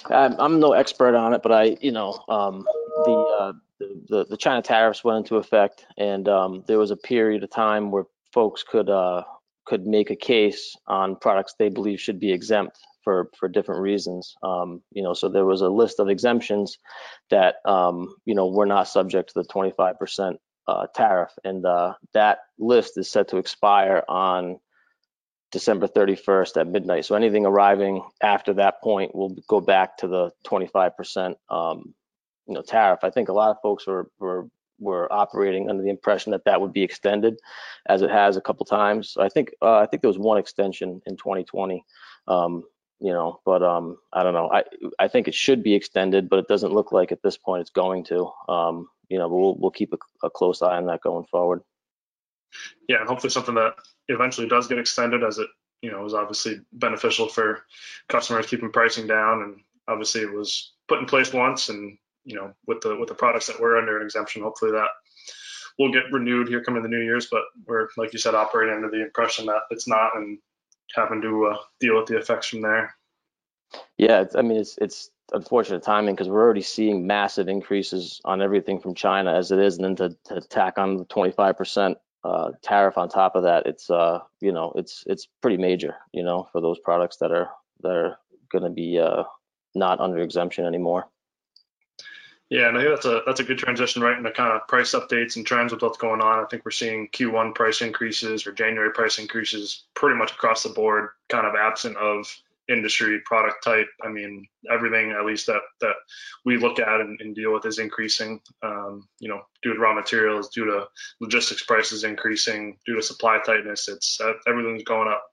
I'm, 0.10 0.60
no 0.60 0.74
expert 0.74 1.16
on 1.16 1.34
it, 1.34 1.42
but 1.42 1.52
I, 1.52 1.78
you 1.82 1.92
know, 1.92 2.18
um, 2.30 2.66
the, 3.06 3.38
uh, 3.40 3.54
the 4.10 4.26
the 4.30 4.38
China 4.38 4.62
tariffs 4.62 5.04
went 5.04 5.18
into 5.18 5.38
effect, 5.38 5.86
and 5.98 6.28
um, 6.28 6.64
there 6.68 6.80
was 6.80 6.92
a 6.92 6.98
period 6.98 7.44
of 7.44 7.50
time 7.50 7.92
where 7.92 8.06
folks 8.34 8.64
could 8.64 8.90
uh, 8.90 9.24
could 9.66 9.86
make 9.86 10.10
a 10.10 10.16
case 10.16 10.76
on 10.88 11.16
products 11.16 11.56
they 11.58 11.70
believe 11.70 12.00
should 12.00 12.20
be 12.20 12.32
exempt 12.32 12.80
for 13.04 13.30
for 13.38 13.48
different 13.48 13.82
reasons. 13.82 14.36
Um, 14.44 14.82
you 14.92 15.04
know, 15.04 15.14
so 15.14 15.30
there 15.30 15.46
was 15.46 15.62
a 15.62 15.70
list 15.70 16.00
of 16.00 16.10
exemptions 16.10 16.78
that 17.30 17.56
um, 17.66 18.16
you 18.26 18.36
know 18.36 18.48
were 18.48 18.66
not 18.66 18.88
subject 18.88 19.30
to 19.30 19.42
the 19.42 19.48
25% 19.48 20.38
uh, 20.68 20.88
tariff, 20.96 21.32
and 21.44 21.66
uh, 21.66 21.94
that 22.14 22.40
list 22.58 22.98
is 22.98 23.10
set 23.10 23.28
to 23.30 23.38
expire 23.38 24.04
on 24.08 24.60
December 25.52 25.88
31st 25.88 26.58
at 26.58 26.68
midnight. 26.68 27.06
So 27.06 27.16
anything 27.16 27.46
arriving 27.46 28.04
after 28.22 28.54
that 28.56 28.82
point 28.82 29.16
will 29.16 29.36
go 29.48 29.62
back 29.62 29.98
to 29.98 30.08
the 30.08 30.32
25% 30.46 31.36
um, 31.50 31.94
you 32.48 32.54
know 32.54 32.62
tariff. 32.62 33.00
I 33.04 33.10
think 33.10 33.30
a 33.30 33.34
lot 33.34 33.52
of 33.52 33.62
folks 33.62 33.88
were 33.88 34.10
were 34.20 34.48
were 34.80 35.12
operating 35.12 35.70
under 35.70 35.82
the 35.82 35.90
impression 35.90 36.32
that 36.32 36.46
that 36.46 36.62
would 36.62 36.74
be 36.74 36.84
extended, 36.84 37.38
as 37.88 38.02
it 38.02 38.12
has 38.12 38.38
a 38.38 38.42
couple 38.42 38.66
times. 38.66 39.16
I 39.20 39.30
think 39.30 39.52
uh, 39.62 39.78
I 39.78 39.86
think 39.86 40.02
there 40.02 40.10
was 40.10 40.20
one 40.20 40.38
extension 40.38 41.02
in 41.06 41.18
2020. 41.18 41.84
Um, 42.28 42.64
you 43.00 43.14
know, 43.14 43.40
but 43.46 43.62
um, 43.62 43.98
I 44.12 44.24
don't 44.24 44.34
know. 44.34 44.50
I 44.52 44.64
I 45.00 45.08
think 45.08 45.28
it 45.28 45.36
should 45.36 45.64
be 45.64 45.76
extended, 45.76 46.30
but 46.30 46.40
it 46.40 46.48
doesn't 46.48 46.74
look 46.74 46.92
like 46.92 47.12
at 47.12 47.22
this 47.22 47.38
point 47.38 47.62
it's 47.62 47.70
going 47.70 48.04
to. 48.06 48.32
Um, 48.50 48.88
you 49.10 49.18
know, 49.18 49.28
we'll 49.28 49.56
we'll 49.58 49.72
keep 49.72 49.94
a, 49.94 50.26
a 50.26 50.30
close 50.30 50.62
eye 50.62 50.78
on 50.78 50.88
that 50.88 51.02
going 51.02 51.26
forward. 51.26 51.62
Yeah, 52.88 53.00
and 53.00 53.08
hopefully 53.08 53.32
something 53.32 53.56
that 53.56 53.76
eventually 54.08 54.48
does 54.48 54.68
get 54.68 54.80
extended 54.80 55.24
as 55.24 55.38
it, 55.38 55.48
you 55.82 55.92
know, 55.92 56.06
is 56.06 56.14
obviously 56.14 56.62
beneficial 56.74 57.28
for 57.28 57.66
customers 58.10 58.48
keeping 58.48 58.72
pricing 58.72 59.08
down. 59.08 59.42
And 59.44 59.62
obviously 59.88 60.22
it 60.22 60.34
was 60.34 60.74
put 60.88 61.00
in 61.00 61.06
place 61.06 61.34
once 61.34 61.70
and, 61.70 61.98
you 62.26 62.36
know, 62.36 62.54
with 62.66 62.82
the, 62.82 62.96
with 62.96 63.10
the 63.10 63.16
products 63.16 63.48
that 63.48 63.60
were 63.60 63.78
under 63.78 63.98
an 63.98 64.06
exemption, 64.06 64.42
hopefully 64.42 64.72
that 64.72 64.90
will 65.78 65.92
get 65.92 66.12
renewed 66.12 66.48
here 66.48 66.64
coming 66.64 66.82
the 66.82 66.90
new 66.90 67.04
years. 67.04 67.28
But 67.30 67.44
we're, 67.66 67.90
like 67.98 68.14
you 68.14 68.20
said, 68.20 68.36
operating 68.36 68.76
under 68.76 68.90
the 68.90 69.04
impression 69.04 69.46
that 69.48 69.62
it's 69.70 69.88
not 69.88 70.16
and 70.16 70.40
having 70.96 71.22
to 71.22 71.46
uh, 71.54 71.58
deal 71.80 71.98
with 71.98 72.08
the 72.08 72.18
effects 72.18 72.48
from 72.48 72.62
there. 72.62 72.96
Yeah, 73.98 74.24
I 74.36 74.42
mean, 74.42 74.58
it's 74.58 74.78
it's 74.82 75.10
unfortunate 75.34 75.84
timing 75.84 76.16
because 76.16 76.30
we're 76.30 76.42
already 76.42 76.62
seeing 76.62 77.06
massive 77.06 77.50
increases 77.50 78.22
on 78.24 78.42
everything 78.42 78.80
from 78.80 78.96
China 78.96 79.34
as 79.34 79.52
it 79.52 79.60
is, 79.60 79.78
and 79.78 79.86
then 79.86 79.96
to, 79.98 80.18
to 80.26 80.42
tack 80.48 80.78
on 80.78 80.98
the 80.98 81.06
25% 81.06 81.96
uh, 82.24 82.52
tariff 82.62 82.98
on 82.98 83.10
top 83.10 83.36
of 83.36 83.44
that, 83.44 83.66
it's 83.68 83.90
uh, 83.90 84.20
you 84.42 84.52
know, 84.52 84.74
it's 84.76 85.04
it's 85.08 85.28
pretty 85.42 85.58
major, 85.58 85.96
you 86.14 86.24
know, 86.24 86.48
for 86.52 86.62
those 86.62 86.80
products 86.80 87.18
that 87.18 87.32
are 87.32 87.50
that 87.82 87.96
are 87.96 88.18
going 88.52 88.64
to 88.64 88.70
be 88.70 89.00
uh, 89.00 89.24
not 89.76 90.00
under 90.00 90.20
exemption 90.20 90.66
anymore. 90.66 91.08
Yeah, 92.50 92.70
and 92.70 92.78
I 92.78 92.82
think 92.82 92.96
that's 92.96 93.06
a 93.06 93.22
that's 93.26 93.40
a 93.42 93.44
good 93.44 93.58
transition 93.58 94.02
right 94.02 94.18
into 94.18 94.32
kind 94.32 94.54
of 94.54 94.68
price 94.68 94.94
updates 94.94 95.36
and 95.36 95.46
trends 95.46 95.74
with 95.74 95.82
what's 95.82 95.98
going 95.98 96.22
on. 96.22 96.44
I 96.44 96.48
think 96.48 96.64
we're 96.64 96.72
seeing 96.72 97.10
Q1 97.10 97.54
price 97.54 97.82
increases 97.82 98.48
or 98.48 98.54
January 98.54 98.92
price 98.92 99.20
increases 99.20 99.84
pretty 99.94 100.18
much 100.18 100.32
across 100.32 100.64
the 100.64 100.70
board, 100.70 101.10
kind 101.28 101.46
of 101.46 101.56
absent 101.56 101.98
of 101.98 102.34
industry 102.70 103.22
product 103.26 103.64
type. 103.64 103.88
I 104.04 104.10
mean, 104.10 104.48
everything 104.72 105.12
at 105.12 105.26
least 105.26 105.48
that 105.48 105.62
that 105.82 105.96
we 106.46 106.58
look 106.58 106.80
at 106.80 107.02
and, 107.02 107.20
and 107.22 107.36
deal 107.36 107.54
with 107.54 107.66
is 107.66 107.80
increasing. 107.80 108.40
Um, 108.64 109.08
you 109.20 109.30
know, 109.30 109.42
due 109.64 109.74
to 109.74 109.80
raw 109.80 109.94
materials, 109.94 110.50
due 110.50 110.66
to 110.66 110.88
logistics 111.20 111.64
prices 111.64 112.04
increasing, 112.04 112.78
due 112.86 112.96
to 112.96 113.02
supply 113.02 113.40
tightness. 113.46 113.88
It's 113.88 114.20
uh, 114.22 114.34
everything's 114.48 114.84
going 114.84 115.08
up. 115.08 115.24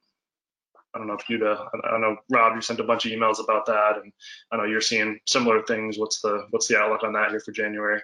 I 0.95 0.99
don't 0.99 1.09
know 1.09 1.15
if 1.15 1.29
you'd, 1.29 1.43
uh, 1.43 1.59
I 1.93 1.99
know 1.99 2.17
Robb, 2.31 2.55
you 2.55 2.61
sent 2.61 2.79
a 2.79 2.85
bunch 2.85 3.05
of 3.05 3.11
emails 3.11 3.43
about 3.43 3.67
that, 3.67 3.97
and 4.01 4.13
I 4.53 4.57
know 4.57 4.65
you're 4.65 4.81
seeing 4.81 5.19
similar 5.27 5.63
things. 5.65 5.99
What's 5.99 6.21
the 6.21 6.47
what's 6.51 6.69
the 6.69 6.79
outlook 6.79 7.03
on 7.03 7.15
that 7.15 7.31
here 7.31 7.41
for 7.41 7.51
January? 7.51 8.01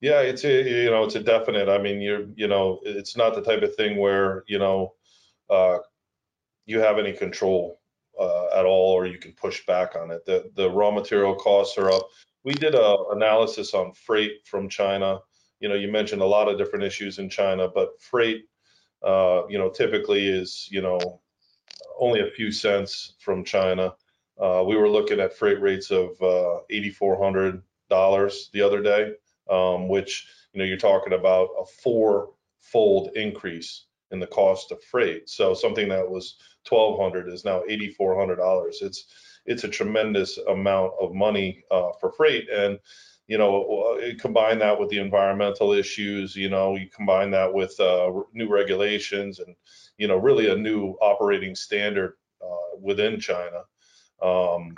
Yeah, 0.00 0.20
it's 0.20 0.44
a 0.44 0.84
you 0.84 0.90
know 0.90 1.04
it's 1.04 1.16
a 1.16 1.22
definite. 1.22 1.68
I 1.68 1.78
mean, 1.78 2.00
you're 2.00 2.26
you 2.36 2.46
know 2.46 2.78
it's 2.84 3.16
not 3.16 3.34
the 3.34 3.42
type 3.42 3.62
of 3.62 3.74
thing 3.74 3.96
where 3.96 4.44
you 4.46 4.60
know 4.60 4.94
uh, 5.50 5.78
you 6.66 6.78
have 6.80 6.98
any 6.98 7.12
control 7.12 7.77
uh, 8.18 8.46
at 8.54 8.64
all, 8.64 8.92
or 8.92 9.06
you 9.06 9.18
can 9.18 9.32
push 9.32 9.64
back 9.66 9.94
on 9.96 10.10
it. 10.10 10.24
The 10.24 10.50
the 10.54 10.70
raw 10.70 10.90
material 10.90 11.34
costs 11.34 11.78
are 11.78 11.90
up. 11.90 12.08
We 12.44 12.52
did 12.52 12.74
a 12.74 12.96
analysis 13.10 13.74
on 13.74 13.92
freight 13.92 14.46
from 14.46 14.68
China. 14.68 15.20
You 15.60 15.68
know, 15.68 15.74
you 15.74 15.90
mentioned 15.90 16.22
a 16.22 16.26
lot 16.26 16.48
of 16.48 16.58
different 16.58 16.84
issues 16.84 17.18
in 17.18 17.28
China, 17.28 17.68
but 17.68 18.00
freight, 18.00 18.44
uh, 19.02 19.42
you 19.48 19.58
know, 19.58 19.70
typically 19.70 20.26
is 20.26 20.68
you 20.70 20.80
know 20.80 21.20
only 21.98 22.20
a 22.20 22.30
few 22.30 22.52
cents 22.52 23.14
from 23.18 23.44
China. 23.44 23.94
Uh, 24.40 24.64
we 24.66 24.76
were 24.76 24.88
looking 24.88 25.18
at 25.18 25.36
freight 25.36 25.60
rates 25.60 25.90
of 25.90 26.10
uh, 26.22 26.60
$8,400 26.70 28.50
the 28.52 28.62
other 28.62 28.80
day, 28.80 29.12
um, 29.50 29.88
which 29.88 30.28
you 30.52 30.60
know 30.60 30.64
you're 30.64 30.76
talking 30.76 31.12
about 31.12 31.48
a 31.60 31.66
four-fold 31.82 33.10
increase 33.16 33.87
in 34.10 34.20
the 34.20 34.26
cost 34.26 34.72
of 34.72 34.82
freight. 34.84 35.28
So 35.28 35.54
something 35.54 35.88
that 35.88 36.08
was 36.08 36.36
1200 36.68 37.32
is 37.32 37.44
now 37.44 37.62
$8,400. 37.68 38.74
It's 38.82 39.04
it's 39.46 39.64
a 39.64 39.68
tremendous 39.68 40.36
amount 40.36 40.92
of 41.00 41.14
money 41.14 41.64
uh, 41.70 41.92
for 42.00 42.12
freight, 42.12 42.50
and 42.50 42.78
you 43.28 43.38
know 43.38 43.98
combine 44.18 44.58
that 44.58 44.78
with 44.78 44.90
the 44.90 44.98
environmental 44.98 45.72
issues. 45.72 46.36
You 46.36 46.50
know 46.50 46.76
you 46.76 46.88
combine 46.94 47.30
that 47.30 47.52
with 47.52 47.78
uh, 47.80 48.12
new 48.34 48.48
regulations 48.48 49.38
and 49.38 49.54
you 49.96 50.06
know 50.06 50.16
really 50.16 50.50
a 50.50 50.56
new 50.56 50.96
operating 51.00 51.54
standard 51.54 52.14
uh, 52.42 52.76
within 52.78 53.18
China. 53.20 53.62
Um, 54.22 54.74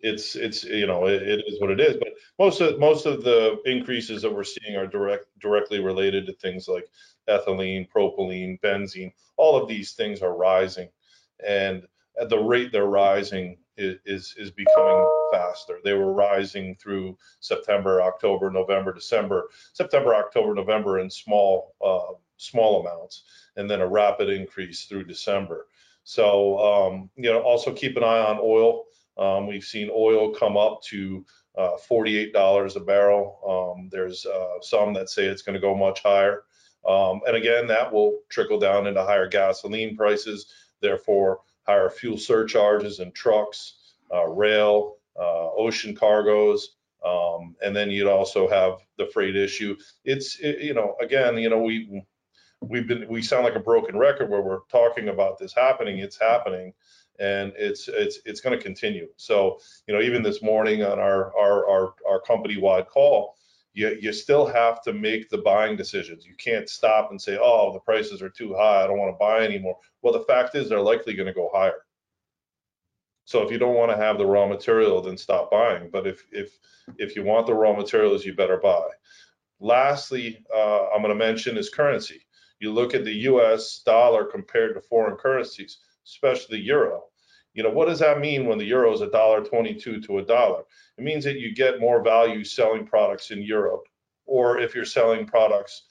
it's 0.00 0.34
it's 0.34 0.64
you 0.64 0.86
know 0.86 1.06
it, 1.06 1.22
it 1.22 1.44
is 1.46 1.60
what 1.60 1.70
it 1.70 1.80
is 1.80 1.96
but 1.98 2.08
most 2.38 2.60
of 2.60 2.78
most 2.78 3.06
of 3.06 3.22
the 3.22 3.58
increases 3.66 4.22
that 4.22 4.34
we're 4.34 4.44
seeing 4.44 4.76
are 4.76 4.86
direct 4.86 5.26
directly 5.40 5.78
related 5.78 6.26
to 6.26 6.32
things 6.34 6.66
like 6.68 6.88
ethylene 7.30 7.88
propylene 7.88 8.60
benzene 8.60 9.12
all 9.36 9.60
of 9.60 9.68
these 9.68 9.92
things 9.92 10.22
are 10.22 10.36
rising 10.36 10.88
and 11.46 11.86
at 12.20 12.28
the 12.28 12.38
rate 12.38 12.72
they're 12.72 12.86
rising 12.86 13.56
is, 13.76 13.96
is, 14.04 14.34
is 14.36 14.50
becoming 14.50 15.06
faster. 15.32 15.78
They 15.82 15.94
were 15.94 16.12
rising 16.12 16.76
through 16.76 17.16
September, 17.40 18.02
October, 18.02 18.50
November, 18.50 18.92
December, 18.92 19.48
September, 19.72 20.14
October, 20.14 20.54
November 20.54 20.98
in 21.00 21.10
small 21.10 21.74
uh, 21.84 22.14
small 22.36 22.80
amounts, 22.80 23.24
and 23.56 23.70
then 23.70 23.80
a 23.80 23.86
rapid 23.88 24.28
increase 24.28 24.84
through 24.84 25.04
December. 25.04 25.66
So 26.04 26.58
um, 26.58 27.10
you 27.16 27.30
know, 27.30 27.40
also 27.40 27.72
keep 27.72 27.96
an 27.96 28.04
eye 28.04 28.24
on 28.24 28.38
oil. 28.42 28.84
Um, 29.16 29.46
we've 29.46 29.64
seen 29.64 29.90
oil 29.92 30.30
come 30.32 30.56
up 30.56 30.82
to 30.84 31.24
uh, 31.56 31.76
$48 31.90 32.76
a 32.76 32.80
barrel. 32.80 33.74
Um, 33.76 33.88
there's 33.90 34.24
uh, 34.24 34.60
some 34.62 34.94
that 34.94 35.10
say 35.10 35.26
it's 35.26 35.42
going 35.42 35.54
to 35.54 35.60
go 35.60 35.74
much 35.74 36.02
higher. 36.02 36.44
Um, 36.86 37.20
and 37.26 37.36
again, 37.36 37.66
that 37.68 37.92
will 37.92 38.20
trickle 38.28 38.58
down 38.58 38.86
into 38.86 39.02
higher 39.02 39.28
gasoline 39.28 39.96
prices 39.96 40.46
therefore 40.80 41.40
higher 41.66 41.90
fuel 41.90 42.18
surcharges 42.18 43.00
in 43.00 43.12
trucks, 43.12 43.94
uh, 44.12 44.26
rail, 44.26 44.96
uh, 45.18 45.50
ocean 45.52 45.94
cargoes, 45.94 46.76
um, 47.04 47.54
and 47.62 47.74
then 47.74 47.90
you'd 47.90 48.08
also 48.08 48.48
have 48.48 48.80
the 48.98 49.06
freight 49.06 49.36
issue. 49.36 49.76
It's 50.04 50.38
it, 50.40 50.60
you 50.60 50.74
know 50.74 50.96
again 51.00 51.38
you 51.38 51.48
know 51.48 51.60
we 51.60 52.02
we've 52.60 52.86
been 52.86 53.06
we 53.08 53.22
sound 53.22 53.44
like 53.44 53.54
a 53.54 53.60
broken 53.60 53.96
record 53.96 54.30
where 54.30 54.42
we're 54.42 54.60
talking 54.70 55.08
about 55.08 55.38
this 55.38 55.54
happening. 55.54 55.98
It's 55.98 56.18
happening, 56.18 56.72
and 57.18 57.52
it's 57.56 57.88
it's 57.88 58.18
it's 58.24 58.40
going 58.40 58.56
to 58.56 58.62
continue. 58.62 59.08
So 59.16 59.58
you 59.86 59.94
know 59.94 60.00
even 60.00 60.22
this 60.22 60.42
morning 60.42 60.82
on 60.82 60.98
our 60.98 61.34
our 61.36 61.68
our, 61.68 61.94
our 62.08 62.20
company 62.20 62.58
wide 62.58 62.88
call, 62.88 63.36
you, 63.72 63.96
you 64.00 64.12
still 64.12 64.46
have 64.46 64.82
to 64.82 64.92
make 64.92 65.28
the 65.28 65.38
buying 65.38 65.76
decisions. 65.76 66.26
You 66.26 66.34
can't 66.36 66.68
stop 66.68 67.10
and 67.10 67.20
say, 67.20 67.38
oh, 67.40 67.72
the 67.72 67.80
prices 67.80 68.20
are 68.22 68.30
too 68.30 68.54
high. 68.54 68.82
I 68.82 68.86
don't 68.86 68.98
want 68.98 69.14
to 69.14 69.18
buy 69.18 69.44
anymore. 69.44 69.76
Well, 70.02 70.12
the 70.12 70.24
fact 70.24 70.54
is 70.54 70.68
they're 70.68 70.80
likely 70.80 71.14
going 71.14 71.28
to 71.28 71.32
go 71.32 71.50
higher. 71.52 71.82
So 73.26 73.42
if 73.42 73.52
you 73.52 73.58
don't 73.58 73.76
want 73.76 73.92
to 73.92 73.96
have 73.96 74.18
the 74.18 74.26
raw 74.26 74.48
material, 74.48 75.00
then 75.00 75.16
stop 75.16 75.52
buying. 75.52 75.88
But 75.90 76.04
if 76.04 76.24
if 76.32 76.58
if 76.98 77.14
you 77.14 77.22
want 77.22 77.46
the 77.46 77.54
raw 77.54 77.72
materials, 77.72 78.24
you 78.24 78.34
better 78.34 78.56
buy. 78.56 78.88
Lastly, 79.60 80.44
uh, 80.52 80.88
I'm 80.88 81.02
going 81.02 81.16
to 81.16 81.24
mention 81.26 81.56
is 81.56 81.70
currency. 81.70 82.22
You 82.58 82.72
look 82.72 82.92
at 82.92 83.04
the 83.04 83.14
U.S. 83.30 83.82
dollar 83.86 84.24
compared 84.24 84.74
to 84.74 84.80
foreign 84.80 85.16
currencies, 85.16 85.78
especially 86.04 86.58
the 86.58 86.64
euro. 86.64 87.04
You 87.54 87.62
know 87.64 87.70
what 87.70 87.88
does 87.88 87.98
that 87.98 88.20
mean 88.20 88.46
when 88.46 88.58
the 88.58 88.64
euro 88.64 88.92
is 88.92 89.00
a 89.00 89.10
dollar 89.10 89.42
22 89.42 90.00
to 90.02 90.18
a 90.18 90.24
dollar? 90.24 90.62
It 90.96 91.04
means 91.04 91.24
that 91.24 91.40
you 91.40 91.54
get 91.54 91.80
more 91.80 92.02
value 92.02 92.44
selling 92.44 92.86
products 92.86 93.30
in 93.30 93.42
Europe, 93.42 93.84
or 94.26 94.58
if 94.58 94.74
you're 94.74 94.84
selling 94.84 95.26
products 95.26 95.82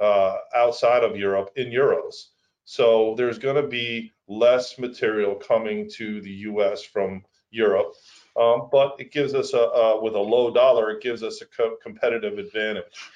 uh, 0.00 0.36
outside 0.54 1.04
of 1.04 1.16
Europe 1.16 1.50
in 1.56 1.68
euros. 1.70 2.28
So 2.64 3.14
there's 3.16 3.38
going 3.38 3.60
to 3.62 3.68
be 3.68 4.12
less 4.26 4.78
material 4.78 5.34
coming 5.34 5.88
to 5.96 6.20
the 6.22 6.30
U.S. 6.30 6.82
from 6.82 7.22
Europe, 7.50 7.94
um, 8.40 8.68
but 8.72 8.96
it 8.98 9.12
gives 9.12 9.34
us 9.34 9.52
a, 9.52 9.58
a, 9.58 10.02
with 10.02 10.14
a 10.14 10.18
low 10.18 10.52
dollar, 10.52 10.90
it 10.90 11.02
gives 11.02 11.22
us 11.22 11.40
a 11.42 11.46
co 11.46 11.76
competitive 11.82 12.38
advantage 12.38 13.10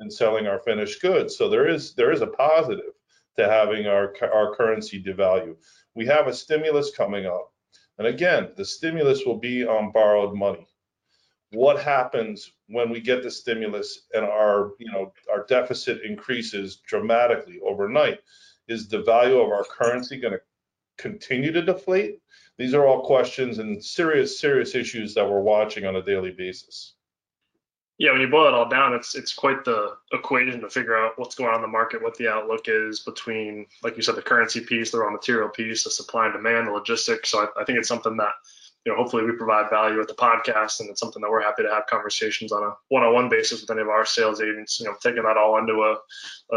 in 0.00 0.10
selling 0.10 0.46
our 0.46 0.58
finished 0.58 1.00
goods. 1.00 1.36
So 1.36 1.48
there 1.48 1.68
is 1.68 1.94
there 1.94 2.10
is 2.10 2.22
a 2.22 2.26
positive 2.26 2.94
to 3.36 3.46
having 3.48 3.86
our 3.86 4.12
our 4.32 4.54
currency 4.56 5.02
devalue. 5.02 5.56
We 5.94 6.06
have 6.06 6.26
a 6.26 6.34
stimulus 6.34 6.90
coming 6.94 7.26
up, 7.26 7.52
and 7.98 8.06
again, 8.06 8.52
the 8.56 8.64
stimulus 8.64 9.24
will 9.24 9.38
be 9.38 9.64
on 9.64 9.92
borrowed 9.92 10.34
money. 10.34 10.66
What 11.52 11.80
happens 11.80 12.50
when 12.68 12.90
we 12.90 13.00
get 13.00 13.22
the 13.22 13.30
stimulus 13.30 14.06
and 14.12 14.24
our 14.24 14.72
you 14.78 14.90
know 14.90 15.12
our 15.30 15.44
deficit 15.46 16.02
increases 16.02 16.76
dramatically 16.86 17.60
overnight? 17.60 18.20
Is 18.66 18.88
the 18.88 19.02
value 19.02 19.38
of 19.38 19.50
our 19.50 19.64
currency 19.64 20.18
going 20.18 20.34
to 20.34 20.40
continue 20.98 21.52
to 21.52 21.62
deflate? 21.62 22.20
These 22.58 22.74
are 22.74 22.86
all 22.86 23.06
questions 23.06 23.58
and 23.58 23.84
serious 23.84 24.40
serious 24.40 24.74
issues 24.74 25.14
that 25.14 25.28
we're 25.28 25.42
watching 25.42 25.86
on 25.86 25.96
a 25.96 26.02
daily 26.02 26.32
basis 26.32 26.94
yeah 27.98 28.12
when 28.12 28.20
you 28.20 28.28
boil 28.28 28.48
it 28.48 28.54
all 28.54 28.68
down 28.68 28.94
it's 28.94 29.14
it's 29.14 29.32
quite 29.34 29.64
the 29.64 29.96
equation 30.12 30.60
to 30.60 30.68
figure 30.68 30.96
out 30.96 31.12
what's 31.16 31.34
going 31.34 31.50
on 31.50 31.56
in 31.56 31.62
the 31.62 31.68
market 31.68 32.02
what 32.02 32.16
the 32.16 32.28
outlook 32.28 32.64
is 32.66 33.00
between 33.00 33.66
like 33.82 33.96
you 33.96 34.02
said 34.02 34.16
the 34.16 34.22
currency 34.22 34.60
piece 34.60 34.90
the 34.90 34.98
raw 34.98 35.10
material 35.10 35.48
piece 35.48 35.84
the 35.84 35.90
supply 35.90 36.26
and 36.26 36.34
demand 36.34 36.66
the 36.66 36.72
logistics 36.72 37.30
so 37.30 37.40
i, 37.40 37.60
I 37.60 37.64
think 37.64 37.78
it's 37.78 37.88
something 37.88 38.16
that 38.16 38.32
you 38.84 38.92
know, 38.92 38.98
hopefully 38.98 39.24
we 39.24 39.32
provide 39.32 39.70
value 39.70 39.96
with 39.96 40.08
the 40.08 40.14
podcast, 40.14 40.80
and 40.80 40.90
it's 40.90 41.00
something 41.00 41.22
that 41.22 41.30
we're 41.30 41.42
happy 41.42 41.62
to 41.62 41.70
have 41.70 41.86
conversations 41.86 42.52
on 42.52 42.62
a 42.62 42.74
one-on-one 42.88 43.30
basis 43.30 43.62
with 43.62 43.70
any 43.70 43.80
of 43.80 43.88
our 43.88 44.04
sales 44.04 44.42
agents. 44.42 44.78
You 44.78 44.86
know, 44.86 44.94
taking 45.02 45.22
that 45.22 45.38
all 45.38 45.56
into 45.56 45.72
a 45.72 45.96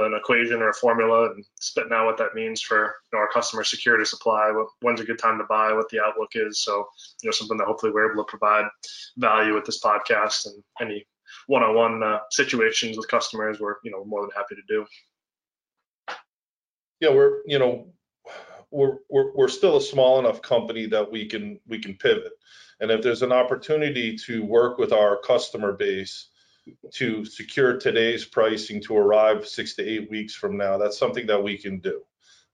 an 0.06 0.13
equation 0.13 0.62
or 0.62 0.70
a 0.70 0.74
formula 0.74 1.32
and 1.32 1.46
spitting 1.56 1.94
out 1.94 2.06
what 2.06 2.17
that 2.17 2.36
means 2.36 2.62
for 2.62 2.96
you 3.12 3.17
know, 3.17 3.20
our 3.20 3.29
customer 3.29 3.63
security 3.63 4.03
supply. 4.03 4.51
When's 4.82 5.00
a 5.00 5.06
good 5.06 5.20
time 5.20 5.38
to 5.38 5.46
buy? 5.46 5.72
What 5.72 5.88
the 5.89 6.01
outlook 6.01 6.32
is. 6.34 6.60
So, 6.60 6.86
you 7.24 7.29
know, 7.29 7.32
something 7.32 7.58
that 7.58 7.67
hopefully 7.67 7.94
we're 7.94 8.12
able 8.12 8.25
to 8.25 8.29
provide 8.29 8.65
value 9.15 9.53
with 9.53 9.65
this 9.65 9.82
podcast 9.82 10.48
and 10.48 10.62
any 10.82 11.08
one-on-one 11.48 12.03
uh, 12.03 12.19
situations 12.31 12.98
with 12.98 13.07
customers. 13.07 13.60
We're 13.60 13.75
you 13.84 13.91
know 13.91 14.05
more 14.05 14.22
than 14.22 14.31
happy 14.36 14.55
to 14.55 14.62
do. 14.67 14.86
Yeah, 17.00 17.13
we're, 17.13 17.41
you 17.46 17.60
know, 17.60 17.93
we're, 18.72 18.98
we're, 19.10 19.31
we're 19.36 19.48
still 19.48 19.77
a 19.77 19.81
small 19.81 20.17
enough 20.17 20.41
company 20.41 20.88
that 20.88 21.12
we 21.12 21.27
can, 21.27 21.60
we 21.67 21.79
can 21.79 21.93
pivot. 21.93 22.31
And 22.79 22.89
if 22.89 23.01
there's 23.01 23.22
an 23.22 23.31
opportunity 23.31 24.17
to 24.25 24.43
work 24.43 24.79
with 24.79 24.91
our 24.91 25.19
customer 25.22 25.74
base 25.74 26.29
to 26.93 27.24
secure 27.24 27.77
today's 27.77 28.25
pricing 28.25 28.81
to 28.81 28.98
arrive 28.98 29.48
six 29.48 29.75
to 29.75 29.88
eight 29.88 30.10
weeks 30.10 30.34
from 30.34 30.57
now, 30.57 30.77
that's 30.77 30.98
something 30.98 31.27
that 31.27 31.41
we 31.41 31.57
can 31.57 31.79
do. 31.79 32.01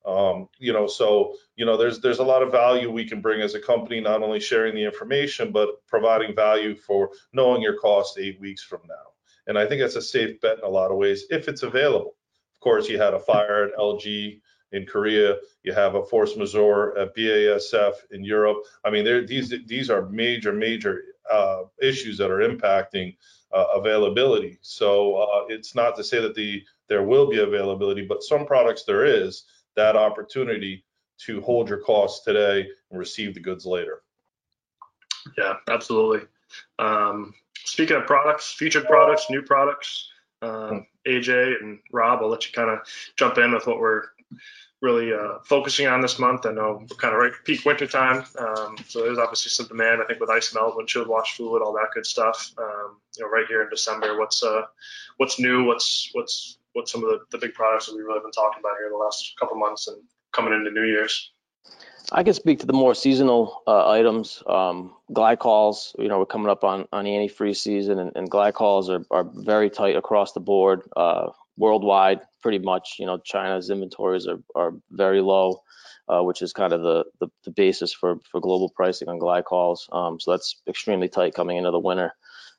Um, 0.05 0.50
you 0.57 0.74
know, 0.74 0.88
so 0.88 1.36
you 1.55 1.65
know, 1.65 1.77
there's 1.77 2.00
there's 2.00 2.19
a 2.19 2.24
lot 2.24 2.43
of 2.43 2.51
value 2.51 2.91
we 2.91 3.07
can 3.07 3.22
bring 3.22 3.41
as 3.41 3.55
a 3.55 3.60
company, 3.60 4.01
not 4.01 4.22
only 4.22 4.39
sharing 4.39 4.75
the 4.75 4.83
information, 4.83 5.51
but 5.51 5.86
providing 5.88 6.36
value 6.36 6.75
for 6.75 7.12
knowing 7.31 7.62
your 7.62 7.77
cost 7.77 8.17
eight 8.17 8.39
weeks 8.39 8.63
from 8.63 8.81
now. 8.88 9.13
And 9.48 9.57
I 9.57 9.65
think 9.65 9.81
that's 9.81 9.95
a 9.95 10.01
safe 10.01 10.39
bet 10.41 10.60
in 10.60 10.63
a 10.63 10.69
lot 10.69 10.91
of 10.91 10.98
ways 10.98 11.25
if 11.29 11.48
it's 11.48 11.63
available. 11.63 12.15
Of 12.55 12.60
course, 12.60 12.89
you 12.89 12.98
had 12.98 13.13
a 13.13 13.19
fire 13.19 13.65
at 13.65 13.77
LG 13.77 14.41
in 14.74 14.86
Korea, 14.86 15.36
you 15.62 15.72
have 15.72 15.95
a 15.95 16.03
force 16.03 16.36
majeure 16.36 16.98
at 16.98 17.15
BASF 17.15 17.93
in 18.12 18.24
Europe. 18.24 18.57
I 18.83 18.89
mean, 18.89 19.25
these 19.25 19.53
these 19.67 19.89
are 19.89 20.10
major 20.10 20.51
major 20.51 21.03
uh, 21.31 21.63
issues 21.81 22.17
that 22.17 22.31
are 22.31 22.39
impacting 22.39 23.15
uh, 23.53 23.65
availability. 23.75 24.57
So 24.62 25.15
uh, 25.15 25.45
it's 25.48 25.75
not 25.75 25.95
to 25.95 26.03
say 26.03 26.19
that 26.22 26.36
the 26.36 26.63
there 26.89 27.03
will 27.03 27.29
be 27.29 27.39
availability, 27.39 28.05
but 28.05 28.24
some 28.24 28.45
products 28.45 28.83
there 28.83 29.05
is 29.05 29.45
that 29.75 29.95
opportunity 29.95 30.85
to 31.25 31.41
hold 31.41 31.69
your 31.69 31.79
costs 31.79 32.23
today 32.23 32.67
and 32.89 32.99
receive 32.99 33.33
the 33.33 33.39
goods 33.39 33.65
later. 33.65 34.01
Yeah, 35.37 35.55
absolutely. 35.69 36.27
Um, 36.79 37.33
speaking 37.65 37.97
of 37.97 38.05
products, 38.05 38.53
featured 38.53 38.85
products, 38.85 39.27
new 39.29 39.41
products, 39.41 40.09
um, 40.41 40.85
AJ 41.07 41.61
and 41.61 41.79
Robb, 41.91 42.19
I'll 42.21 42.29
let 42.29 42.45
you 42.45 42.51
kind 42.53 42.69
of 42.69 42.79
jump 43.15 43.37
in 43.37 43.53
with 43.53 43.67
what 43.67 43.79
we're 43.79 44.03
really 44.81 45.13
uh, 45.13 45.39
focusing 45.45 45.87
on 45.87 46.01
this 46.01 46.19
month. 46.19 46.45
I 46.45 46.51
know 46.51 46.79
we're 46.81 46.97
kind 46.97 47.13
of 47.13 47.19
right 47.21 47.31
peak 47.45 47.63
winter 47.65 47.87
time, 47.87 48.25
um, 48.37 48.75
so 48.87 49.01
there's 49.03 49.17
obviously 49.17 49.49
some 49.49 49.67
demand. 49.67 50.01
I 50.01 50.05
think 50.05 50.19
with 50.19 50.29
ice 50.29 50.53
melt, 50.53 50.75
windshield 50.75 51.07
wash 51.07 51.37
fluid, 51.37 51.61
all 51.61 51.73
that 51.73 51.91
good 51.93 52.05
stuff. 52.05 52.53
Um, 52.57 52.97
you 53.17 53.23
know, 53.23 53.29
right 53.29 53.45
here 53.47 53.61
in 53.61 53.69
December, 53.69 54.19
what's 54.19 54.43
uh, 54.43 54.63
what's 55.17 55.39
new? 55.39 55.63
What's 55.63 56.09
what's 56.11 56.57
what's 56.73 56.91
some 56.91 57.03
of 57.03 57.09
the, 57.09 57.19
the 57.31 57.37
big 57.37 57.53
products 57.53 57.87
that 57.87 57.95
we've 57.95 58.05
really 58.05 58.19
been 58.19 58.31
talking 58.31 58.59
about 58.59 58.77
here 58.79 58.89
the 58.89 58.97
last 58.97 59.33
couple 59.39 59.55
months 59.57 59.87
and 59.87 59.97
coming 60.31 60.53
into 60.53 60.71
New 60.71 60.85
Year's? 60.85 61.31
I 62.11 62.23
can 62.23 62.33
speak 62.33 62.59
to 62.59 62.65
the 62.65 62.73
more 62.73 62.93
seasonal 62.93 63.61
uh, 63.65 63.89
items. 63.89 64.43
Um, 64.47 64.93
glycols, 65.11 65.95
you 65.97 66.07
know, 66.07 66.19
we're 66.19 66.25
coming 66.25 66.49
up 66.49 66.63
on, 66.63 66.87
on 66.91 67.05
antifreeze 67.05 67.57
season, 67.57 67.99
and, 67.99 68.11
and 68.15 68.29
glycols 68.29 68.89
are, 68.89 69.05
are 69.09 69.29
very 69.33 69.69
tight 69.69 69.95
across 69.95 70.33
the 70.33 70.39
board, 70.39 70.81
uh, 70.97 71.29
worldwide, 71.57 72.21
pretty 72.41 72.59
much. 72.59 72.97
You 72.99 73.05
know, 73.05 73.17
China's 73.17 73.69
inventories 73.69 74.27
are, 74.27 74.39
are 74.53 74.73
very 74.91 75.21
low, 75.21 75.61
uh, 76.07 76.21
which 76.21 76.41
is 76.41 76.51
kind 76.51 76.73
of 76.73 76.81
the, 76.81 77.05
the, 77.19 77.27
the, 77.45 77.51
basis 77.51 77.93
for, 77.93 78.17
for 78.29 78.41
global 78.41 78.69
pricing 78.69 79.07
on 79.07 79.19
glycols. 79.19 79.91
Um, 79.95 80.19
so 80.19 80.31
that's 80.31 80.61
extremely 80.67 81.07
tight 81.07 81.33
coming 81.33 81.57
into 81.57 81.71
the 81.71 81.79
winter. 81.79 82.13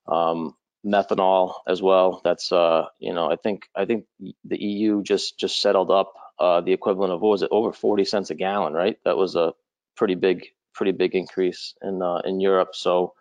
Um, 0.09 0.56
methanol 0.85 1.55
as 1.67 1.81
well. 1.83 2.21
That's 2.25 2.53
uh, 2.53 2.87
you 2.99 3.12
know, 3.12 3.31
I 3.31 3.37
think 3.37 3.69
I 3.75 3.85
think 3.85 4.05
the 4.45 4.62
EU 4.62 5.03
just 5.03 5.38
just 5.38 5.61
settled 5.61 5.91
up 5.91 6.14
uh, 6.38 6.61
the 6.61 6.73
equivalent 6.73 7.12
of 7.12 7.21
what 7.21 7.31
was 7.31 7.43
it 7.43 7.49
over 7.50 7.73
40 7.73 8.05
cents 8.05 8.31
a 8.31 8.35
gallon, 8.35 8.73
right? 8.73 8.99
That 9.05 9.17
was 9.17 9.37
a 9.37 9.55
pretty 9.97 10.14
big 10.14 10.47
pretty 10.75 10.93
big 10.93 11.14
increase 11.14 11.75
in 11.83 12.03
uh, 12.03 12.21
in 12.25 12.41
Europe. 12.41 12.75
So 12.75 13.14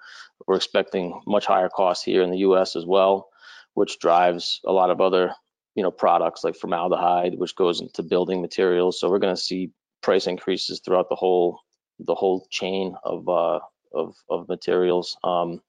we're 0.48 0.55
expecting 0.55 1.22
much 1.25 1.46
higher 1.46 1.70
costs 1.70 2.03
here 2.03 2.22
in 2.22 2.32
the 2.32 2.39
U.S. 2.39 2.75
as 2.75 2.86
well, 2.86 3.29
which 3.75 4.00
drives 4.00 4.60
a 4.65 4.72
lot 4.72 4.89
of 4.89 5.00
other 5.00 5.34
you 5.75 5.84
know 5.84 5.91
products 5.91 6.43
like 6.43 6.55
formaldehyde, 6.55 7.38
which 7.38 7.55
goes 7.55 7.82
into 7.82 8.03
building 8.03 8.41
materials. 8.41 9.00
So 9.00 9.10
we're 9.10 9.20
going 9.20 9.36
to 9.36 9.41
see 9.41 9.72
price 10.01 10.27
increases 10.27 10.82
throughout 10.82 11.10
the 11.10 11.15
whole 11.15 11.60
the 12.00 12.15
whole 12.15 12.48
chain 12.50 12.96
of 13.03 13.29
uh, 13.29 13.60
of, 13.93 14.15
of 14.29 14.50
materials. 14.50 15.17
Um, 15.24 15.62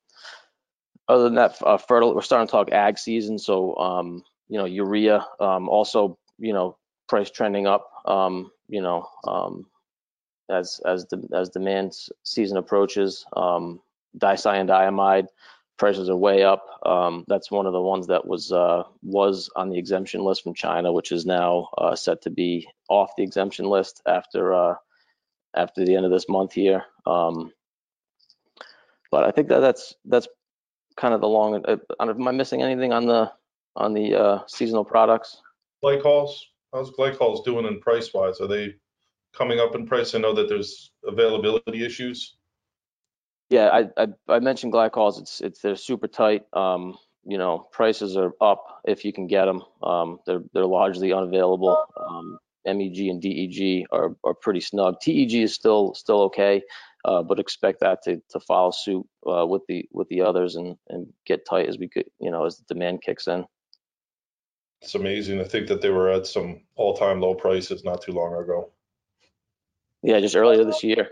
other 1.08 1.24
than 1.24 1.34
that, 1.34 1.56
uh, 1.62 1.76
fertile, 1.76 2.14
we're 2.14 2.22
starting 2.22 2.46
to 2.46 2.50
talk 2.50 2.70
ag 2.72 2.98
season. 2.98 3.38
So, 3.38 3.76
um, 3.76 4.24
you 4.48 4.58
know, 4.58 4.64
urea, 4.64 5.26
um, 5.40 5.68
also, 5.68 6.18
you 6.38 6.52
know, 6.52 6.76
price 7.08 7.30
trending 7.30 7.66
up, 7.66 7.90
um, 8.06 8.50
you 8.68 8.80
know, 8.80 9.08
um, 9.26 9.66
as 10.50 10.80
as 10.84 11.06
the 11.06 11.26
as 11.32 11.50
demand 11.50 11.96
season 12.22 12.56
approaches. 12.56 13.24
Um, 13.34 13.80
dicyandiamide 14.18 15.26
prices 15.76 16.08
are 16.08 16.16
way 16.16 16.44
up. 16.44 16.66
Um, 16.86 17.24
that's 17.28 17.50
one 17.50 17.66
of 17.66 17.72
the 17.72 17.80
ones 17.80 18.06
that 18.06 18.26
was 18.26 18.52
uh, 18.52 18.84
was 19.02 19.50
on 19.56 19.70
the 19.70 19.78
exemption 19.78 20.22
list 20.22 20.42
from 20.42 20.54
China, 20.54 20.92
which 20.92 21.12
is 21.12 21.26
now 21.26 21.68
uh, 21.78 21.94
set 21.96 22.22
to 22.22 22.30
be 22.30 22.68
off 22.88 23.16
the 23.16 23.22
exemption 23.22 23.66
list 23.66 24.02
after 24.06 24.54
uh, 24.54 24.74
after 25.54 25.84
the 25.84 25.96
end 25.96 26.04
of 26.04 26.10
this 26.10 26.28
month 26.28 26.52
here. 26.52 26.84
Um, 27.06 27.52
but 29.10 29.24
I 29.24 29.30
think 29.30 29.48
that 29.48 29.60
that's 29.60 29.94
that's 30.04 30.28
kind 30.96 31.14
of 31.14 31.20
the 31.20 31.28
long. 31.28 31.64
Uh, 31.64 31.76
am 32.00 32.28
I 32.28 32.32
missing 32.32 32.62
anything 32.62 32.92
on 32.92 33.06
the 33.06 33.30
on 33.76 33.92
the 33.92 34.14
uh, 34.14 34.38
seasonal 34.46 34.84
products? 34.84 35.40
Glycols, 35.82 36.30
how's 36.72 36.90
glycols 36.90 37.44
doing 37.44 37.66
in 37.66 37.80
price 37.80 38.12
wise? 38.14 38.40
Are 38.40 38.46
they 38.46 38.74
coming 39.36 39.60
up 39.60 39.74
in 39.74 39.86
price? 39.86 40.14
I 40.14 40.18
know 40.18 40.34
that 40.34 40.48
there's 40.48 40.92
availability 41.04 41.84
issues. 41.84 42.36
Yeah, 43.50 43.68
I 43.68 44.02
I, 44.02 44.06
I 44.28 44.38
mentioned 44.40 44.72
glycols. 44.72 45.20
It's 45.20 45.40
it's 45.40 45.60
they're 45.60 45.76
super 45.76 46.08
tight. 46.08 46.46
Um, 46.52 46.96
you 47.26 47.38
know, 47.38 47.66
prices 47.72 48.16
are 48.16 48.32
up 48.40 48.82
if 48.84 49.04
you 49.04 49.12
can 49.12 49.26
get 49.26 49.46
them. 49.46 49.62
Um, 49.82 50.20
they're 50.26 50.42
they're 50.52 50.66
largely 50.66 51.12
unavailable. 51.12 51.76
Um, 51.96 52.38
MEG 52.66 53.08
and 53.08 53.20
DEG 53.20 53.86
are 53.92 54.16
are 54.24 54.34
pretty 54.34 54.60
snug. 54.60 55.00
TEG 55.00 55.34
is 55.34 55.54
still 55.54 55.94
still 55.94 56.22
okay 56.22 56.62
uh, 57.04 57.22
but 57.22 57.38
expect 57.38 57.80
that 57.80 58.02
to, 58.02 58.20
to 58.30 58.40
follow 58.40 58.70
suit 58.70 59.06
uh, 59.26 59.46
with 59.46 59.62
the 59.68 59.86
with 59.92 60.08
the 60.08 60.22
others 60.22 60.56
and, 60.56 60.76
and 60.88 61.06
get 61.26 61.46
tight 61.46 61.68
as 61.68 61.78
we 61.78 61.88
could, 61.88 62.06
you 62.18 62.30
know, 62.30 62.46
as 62.46 62.56
the 62.56 62.74
demand 62.74 63.02
kicks 63.02 63.26
in. 63.26 63.44
It's 64.80 64.94
amazing 64.94 65.38
to 65.38 65.44
think 65.44 65.68
that 65.68 65.80
they 65.80 65.90
were 65.90 66.10
at 66.10 66.26
some 66.26 66.62
all-time 66.76 67.20
low 67.20 67.34
prices 67.34 67.84
not 67.84 68.02
too 68.02 68.12
long 68.12 68.34
ago. 68.34 68.70
Yeah, 70.02 70.20
just 70.20 70.36
earlier 70.36 70.64
this 70.64 70.82
year 70.82 71.10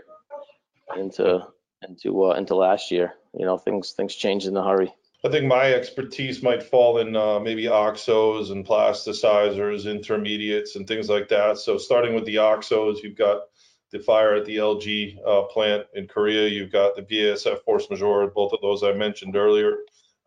into 0.97 1.47
into 1.87 2.23
uh, 2.23 2.33
into 2.33 2.55
last 2.55 2.91
year. 2.91 3.13
You 3.37 3.45
know, 3.45 3.57
things 3.57 3.91
things 3.91 4.15
change 4.15 4.45
in 4.45 4.57
a 4.57 4.63
hurry. 4.63 4.93
I 5.25 5.29
think 5.29 5.45
my 5.45 5.71
expertise 5.73 6.43
might 6.43 6.63
fall 6.63 6.97
in 6.97 7.15
uh, 7.15 7.39
maybe 7.39 7.63
oxos 7.63 8.51
and 8.51 8.65
plasticizers, 8.65 9.89
intermediates, 9.89 10.75
and 10.75 10.85
things 10.85 11.07
like 11.07 11.29
that. 11.29 11.57
So 11.59 11.77
starting 11.77 12.13
with 12.13 12.25
the 12.25 12.35
oxos, 12.35 13.01
you've 13.01 13.17
got 13.17 13.43
the 13.91 13.99
fire 13.99 14.33
at 14.33 14.43
the 14.43 14.57
LG 14.57 15.19
uh, 15.25 15.43
plant 15.43 15.85
in 15.93 16.07
Korea. 16.07 16.49
You've 16.49 16.73
got 16.73 16.97
the 16.97 17.03
BASF 17.03 17.63
force 17.63 17.89
majeure, 17.89 18.27
both 18.27 18.51
of 18.51 18.59
those 18.61 18.83
I 18.83 18.91
mentioned 18.91 19.37
earlier. 19.37 19.77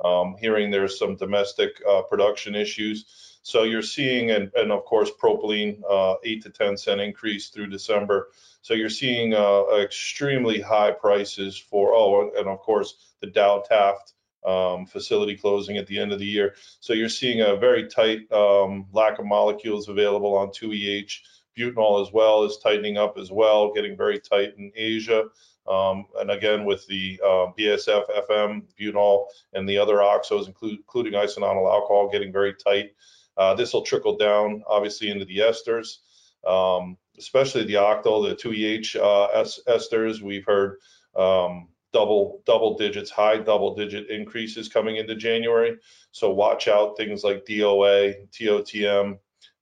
Um, 0.03 0.37
hearing 0.41 0.71
there's 0.71 0.99
some 0.99 1.17
domestic 1.17 1.83
uh, 1.87 2.03
production 2.03 2.55
issues. 2.55 3.05
So 3.43 3.65
you're 3.65 3.83
seeing, 3.83 4.31
and, 4.31 4.51
and 4.55 4.73
of 4.73 4.87
course, 4.87 5.11
propylene, 5.23 5.83
uh, 5.89 6.15
8 6.25 6.43
to 6.45 6.51
10 6.51 6.79
cent 6.79 7.01
increase 7.03 7.51
through 7.51 7.67
December. 7.67 8.29
So 8.63 8.73
you're 8.73 8.89
seeing 8.89 9.35
uh, 9.35 9.65
extremely 9.79 10.61
high 10.61 10.93
prices 10.93 11.59
for, 11.59 11.93
oh, 11.93 12.31
and 12.35 12.49
of 12.49 12.61
course, 12.61 12.95
the 13.21 13.27
Dow 13.27 13.63
Taft 13.67 14.15
um, 14.47 14.87
facility 14.87 15.37
closing 15.37 15.77
at 15.77 15.87
the 15.87 15.99
end 15.99 16.13
of 16.13 16.19
the 16.19 16.27
year. 16.27 16.55
So 16.81 16.93
you're 16.93 17.09
seeing 17.09 17.41
a 17.41 17.57
very 17.57 17.89
tight 17.89 18.31
um, 18.33 18.87
lack 18.93 19.19
of 19.19 19.27
molecules 19.27 19.89
available 19.89 20.35
on 20.37 20.49
2EH 20.49 21.13
butanol 21.57 22.07
as 22.07 22.13
well 22.13 22.45
is 22.45 22.59
tightening 22.59 22.97
up 22.97 23.19
as 23.19 23.31
well, 23.31 23.73
getting 23.73 23.97
very 23.97 24.21
tight 24.21 24.55
in 24.59 24.71
Asia. 24.77 25.25
Um, 25.69 26.07
and 26.21 26.31
again, 26.31 26.65
with 26.65 26.87
the 26.87 27.21
uh, 27.25 27.47
BASF, 27.59 28.05
FM, 28.29 28.63
butanol, 28.79 29.27
and 29.53 29.69
the 29.69 29.79
other 29.79 29.97
oxos, 29.97 30.47
include, 30.47 30.79
including 30.79 31.15
isononyl 31.15 31.71
alcohol, 31.73 32.09
getting 32.11 32.33
very 32.33 32.55
tight. 32.55 32.93
Uh, 33.37 33.55
this 33.55 33.73
will 33.73 33.83
trickle 33.83 34.17
down, 34.17 34.63
obviously, 34.67 35.11
into 35.11 35.25
the 35.25 35.39
esters, 35.39 35.99
um, 36.47 36.97
especially 37.19 37.65
the 37.65 37.75
octyl, 37.75 38.29
the 38.29 38.37
2EH 38.37 38.97
uh, 38.97 39.45
esters. 39.69 40.21
We've 40.21 40.45
heard 40.45 40.79
um, 41.17 41.69
double 41.97 42.43
double 42.45 42.77
digits, 42.77 43.11
high 43.11 43.39
double 43.39 43.75
digit 43.75 44.11
increases 44.11 44.69
coming 44.69 44.97
into 44.97 45.15
January. 45.15 45.79
So 46.13 46.31
watch 46.31 46.69
out 46.69 46.95
things 46.95 47.25
like 47.25 47.47
DOA, 47.47 48.29
TOTM, 48.33 49.19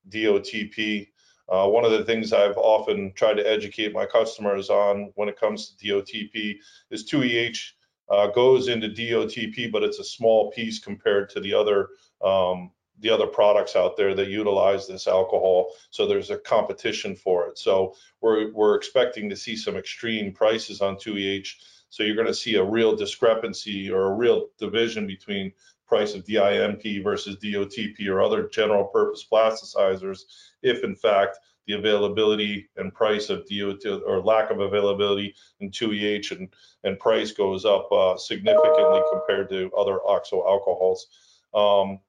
DOTP. 0.08 1.08
Uh, 1.48 1.68
one 1.68 1.84
of 1.84 1.92
the 1.92 2.04
things 2.04 2.32
I've 2.32 2.56
often 2.56 3.12
tried 3.14 3.34
to 3.34 3.48
educate 3.48 3.92
my 3.92 4.04
customers 4.04 4.68
on 4.68 5.12
when 5.14 5.28
it 5.28 5.38
comes 5.38 5.76
to 5.76 5.86
DOTP 5.86 6.56
is 6.90 7.08
2EH 7.08 7.60
uh, 8.08 8.26
goes 8.28 8.66
into 8.66 8.88
DOTP, 8.88 9.70
but 9.70 9.84
it's 9.84 10.00
a 10.00 10.04
small 10.04 10.50
piece 10.50 10.80
compared 10.80 11.30
to 11.30 11.40
the 11.40 11.54
other 11.54 11.90
um, 12.20 12.72
the 13.00 13.10
other 13.10 13.26
products 13.26 13.76
out 13.76 13.96
there 13.96 14.14
that 14.14 14.28
utilize 14.28 14.86
this 14.86 15.06
alcohol. 15.06 15.72
So 15.90 16.06
there's 16.06 16.30
a 16.30 16.38
competition 16.38 17.14
for 17.14 17.46
it. 17.46 17.58
So 17.58 17.94
we're 18.20 18.52
we're 18.52 18.74
expecting 18.74 19.30
to 19.30 19.36
see 19.36 19.54
some 19.54 19.76
extreme 19.76 20.32
prices 20.32 20.80
on 20.80 20.96
2EH. 20.96 21.48
So 21.94 22.02
you're 22.02 22.16
going 22.16 22.26
to 22.26 22.34
see 22.34 22.56
a 22.56 22.64
real 22.64 22.96
discrepancy 22.96 23.88
or 23.88 24.06
a 24.06 24.14
real 24.16 24.48
division 24.58 25.06
between 25.06 25.52
price 25.86 26.16
of 26.16 26.24
DINP 26.24 27.04
versus 27.04 27.36
DOTP 27.36 28.08
or 28.08 28.20
other 28.20 28.48
general 28.48 28.86
purpose 28.86 29.24
plasticizers 29.30 30.22
if 30.60 30.82
in 30.82 30.96
fact 30.96 31.38
the 31.68 31.74
availability 31.74 32.68
and 32.78 32.92
price 32.92 33.30
of 33.30 33.46
DO 33.46 34.02
or 34.08 34.20
lack 34.20 34.50
of 34.50 34.58
availability 34.58 35.36
in 35.60 35.70
2EH 35.70 36.36
and, 36.36 36.48
and 36.82 36.98
price 36.98 37.30
goes 37.30 37.64
up 37.64 37.86
uh, 37.92 38.16
significantly 38.16 39.00
compared 39.12 39.48
to 39.50 39.70
other 39.78 40.00
oxo 40.04 40.44
alcohols. 40.48 41.06
Um, 41.54 42.00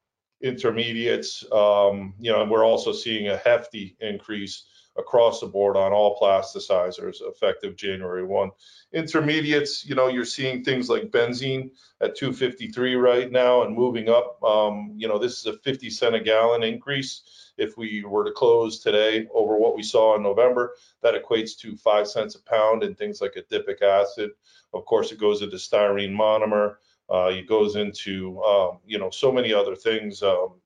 intermediates, 0.42 1.44
um, 1.52 2.12
you 2.18 2.32
know, 2.32 2.42
and 2.42 2.50
we're 2.50 2.66
also 2.66 2.92
seeing 2.92 3.28
a 3.28 3.36
hefty 3.36 3.96
increase 4.00 4.64
across 4.98 5.40
the 5.40 5.46
board 5.46 5.76
on 5.76 5.92
all 5.92 6.18
plasticizers 6.18 7.20
effective 7.22 7.76
January 7.76 8.24
1. 8.24 8.50
Intermediates, 8.92 9.84
you 9.84 9.94
know, 9.94 10.08
you're 10.08 10.24
seeing 10.24 10.64
things 10.64 10.88
like 10.88 11.10
benzene 11.10 11.70
at 12.00 12.16
253 12.16 12.94
right 12.94 13.30
now 13.30 13.62
and 13.62 13.74
moving 13.74 14.08
up. 14.08 14.42
Um, 14.42 14.92
you 14.96 15.08
know, 15.08 15.18
this 15.18 15.38
is 15.38 15.46
a 15.46 15.58
50 15.58 15.90
cent 15.90 16.14
a 16.14 16.20
gallon 16.20 16.62
increase. 16.62 17.22
If 17.58 17.78
we 17.78 18.04
were 18.04 18.24
to 18.24 18.32
close 18.32 18.80
today 18.80 19.28
over 19.32 19.56
what 19.56 19.76
we 19.76 19.82
saw 19.82 20.14
in 20.16 20.22
November, 20.22 20.74
that 21.02 21.14
equates 21.14 21.56
to 21.60 21.76
five 21.76 22.06
cents 22.06 22.34
a 22.34 22.42
pound 22.42 22.82
and 22.82 22.96
things 22.96 23.20
like 23.20 23.34
adipic 23.34 23.80
acid. 23.82 24.32
Of 24.74 24.84
course, 24.84 25.10
it 25.10 25.18
goes 25.18 25.42
into 25.42 25.56
styrene 25.56 26.14
monomer. 26.14 26.76
Uh, 27.08 27.30
it 27.32 27.48
goes 27.48 27.76
into, 27.76 28.42
um, 28.42 28.78
you 28.84 28.98
know, 28.98 29.10
so 29.10 29.32
many 29.32 29.54
other 29.54 29.74
things. 29.74 30.22
Um, 30.22 30.60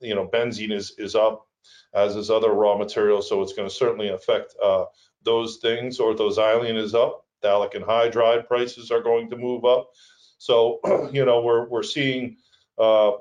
you 0.00 0.14
know, 0.14 0.26
benzene 0.26 0.72
is, 0.72 0.92
is 0.98 1.14
up 1.14 1.46
as 1.94 2.16
is 2.16 2.30
other 2.30 2.52
raw 2.52 2.76
materials. 2.76 3.28
So 3.28 3.42
it's 3.42 3.52
going 3.52 3.68
to 3.68 3.74
certainly 3.74 4.08
affect 4.08 4.54
uh, 4.62 4.84
those 5.24 5.58
things. 5.58 5.98
Orthoxylene 5.98 6.76
is 6.76 6.94
up. 6.94 7.24
Phthalic 7.42 7.74
anhydride 7.74 8.46
prices 8.46 8.90
are 8.90 9.02
going 9.02 9.30
to 9.30 9.36
move 9.36 9.64
up. 9.64 9.90
So, 10.38 10.80
you 11.12 11.24
know, 11.24 11.42
we're, 11.42 11.68
we're 11.68 11.82
seeing 11.82 12.36
uh, 12.78 13.12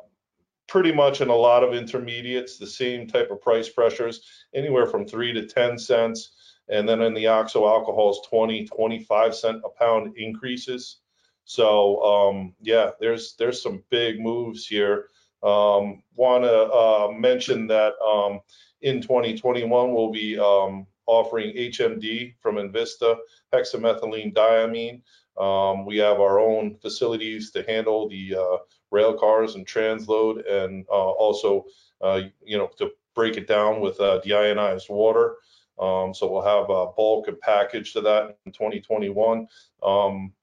pretty 0.67 0.91
much 0.91 1.21
in 1.21 1.29
a 1.29 1.35
lot 1.35 1.63
of 1.63 1.73
intermediates 1.73 2.57
the 2.57 2.67
same 2.67 3.07
type 3.07 3.31
of 3.31 3.41
price 3.41 3.69
pressures, 3.69 4.21
anywhere 4.53 4.85
from 4.85 5.05
three 5.05 5.33
to 5.33 5.45
10 5.45 5.77
cents. 5.77 6.31
And 6.69 6.87
then 6.87 7.01
in 7.01 7.13
the 7.15 7.27
oxo 7.27 7.67
alcohols, 7.67 8.27
20, 8.29 8.65
25 8.65 9.35
cent 9.35 9.61
a 9.65 9.69
pound 9.69 10.15
increases. 10.17 10.99
So 11.45 12.03
um, 12.03 12.53
yeah, 12.61 12.91
there's 12.99 13.33
there's 13.39 13.59
some 13.59 13.83
big 13.89 14.19
moves 14.19 14.67
here. 14.67 15.07
Um, 15.43 16.03
Want 16.15 16.43
to 16.43 16.73
uh, 16.73 17.11
mention 17.17 17.67
that 17.67 17.93
um, 18.05 18.41
in 18.81 19.01
2021 19.01 19.93
we'll 19.93 20.11
be 20.11 20.37
um, 20.37 20.85
offering 21.05 21.55
HMD 21.55 22.35
from 22.39 22.55
Invista, 22.55 23.17
hexamethylene 23.53 24.33
diamine. 24.33 25.01
Um, 25.37 25.85
we 25.85 25.97
have 25.97 26.19
our 26.19 26.39
own 26.39 26.75
facilities 26.75 27.51
to 27.51 27.63
handle 27.63 28.09
the 28.09 28.35
uh, 28.35 28.57
rail 28.91 29.13
cars 29.13 29.55
and 29.55 29.65
transload, 29.65 30.49
and 30.49 30.85
uh, 30.89 31.11
also, 31.11 31.65
uh, 32.01 32.21
you 32.43 32.57
know, 32.57 32.69
to 32.77 32.91
break 33.15 33.37
it 33.37 33.47
down 33.47 33.79
with 33.79 33.99
uh, 34.01 34.19
deionized 34.25 34.89
water. 34.89 35.35
Um, 35.79 36.13
so 36.13 36.29
we'll 36.29 36.41
have 36.41 36.69
a 36.69 36.87
bulk 36.87 37.29
and 37.29 37.39
package 37.39 37.93
to 37.93 38.01
that 38.01 38.37
in 38.45 38.51
2021. 38.51 39.47
Um, 39.81 40.33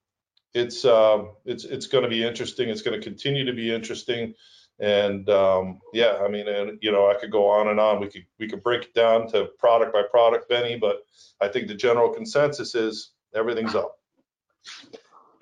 it's 0.55 0.87
uh, 0.87 1.25
it's 1.45 1.65
it's 1.65 1.87
going 1.87 2.05
to 2.05 2.11
be 2.11 2.25
interesting. 2.25 2.71
It's 2.71 2.81
going 2.81 2.99
to 2.99 3.07
continue 3.07 3.45
to 3.45 3.53
be 3.53 3.73
interesting. 3.73 4.35
And 4.79 5.29
um, 5.31 5.81
yeah, 5.93 6.19
I 6.23 6.29
mean, 6.29 6.49
and 6.49 6.79
you 6.83 6.93
know, 6.93 7.11
I 7.11 7.15
could 7.15 7.31
go 7.31 7.49
on 7.49 7.69
and 7.69 7.81
on. 7.81 8.01
We 8.01 8.09
could 8.09 8.27
we 8.39 8.49
could 8.49 8.63
break 8.63 8.85
it 8.85 8.95
down 8.95 9.29
to 9.29 9.47
product 9.59 9.93
by 9.93 10.03
product, 10.11 10.49
Benny, 10.49 10.77
but 10.77 11.07
I 11.41 11.49
think 11.49 11.69
the 11.69 11.75
general 11.75 12.11
consensus 12.11 12.75
is 12.75 13.13
everything's 13.35 13.75
up. 13.75 13.99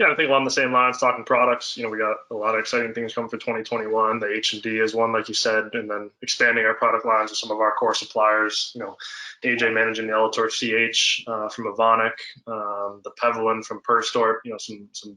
Yeah, 0.01 0.11
I 0.11 0.16
think 0.16 0.29
along 0.29 0.44
the 0.44 0.51
same 0.51 0.73
lines, 0.73 0.99
talking 0.99 1.25
products, 1.25 1.77
you 1.77 1.85
know, 1.85 1.88
we 1.88 1.99
got 1.99 2.16
a 2.31 2.35
lot 2.35 2.55
of 2.55 2.61
exciting 2.61 2.94
things 2.94 3.14
coming 3.14 3.31
for 3.31 3.37
2021. 3.37 4.18
The 4.18 4.27
HMD 4.27 4.83
is 4.83 4.92
one, 4.92 5.12
like 5.12 5.29
you 5.29 5.35
said, 5.35 5.70
and 5.75 5.88
then 5.88 6.11
expanding 6.20 6.64
our 6.64 6.75
product 6.75 7.07
lines 7.07 7.31
with 7.31 7.38
some 7.38 7.53
of 7.53 7.61
our 7.61 7.73
core 7.73 7.94
suppliers. 7.94 8.73
You 8.75 8.81
know, 8.81 8.97
AJ 9.44 9.73
managing 9.73 10.09
the 10.09 10.14
Elatur 10.14 10.51
CH 10.51 11.25
uh, 11.29 11.49
from 11.49 11.66
Evonik, 11.66 12.18
um, 12.49 13.03
the 13.05 13.12
Pevalen 13.23 13.64
from 13.64 13.83
Perstorp. 13.88 14.38
You 14.44 14.53
know, 14.53 14.59
some 14.59 14.88
some 14.92 15.16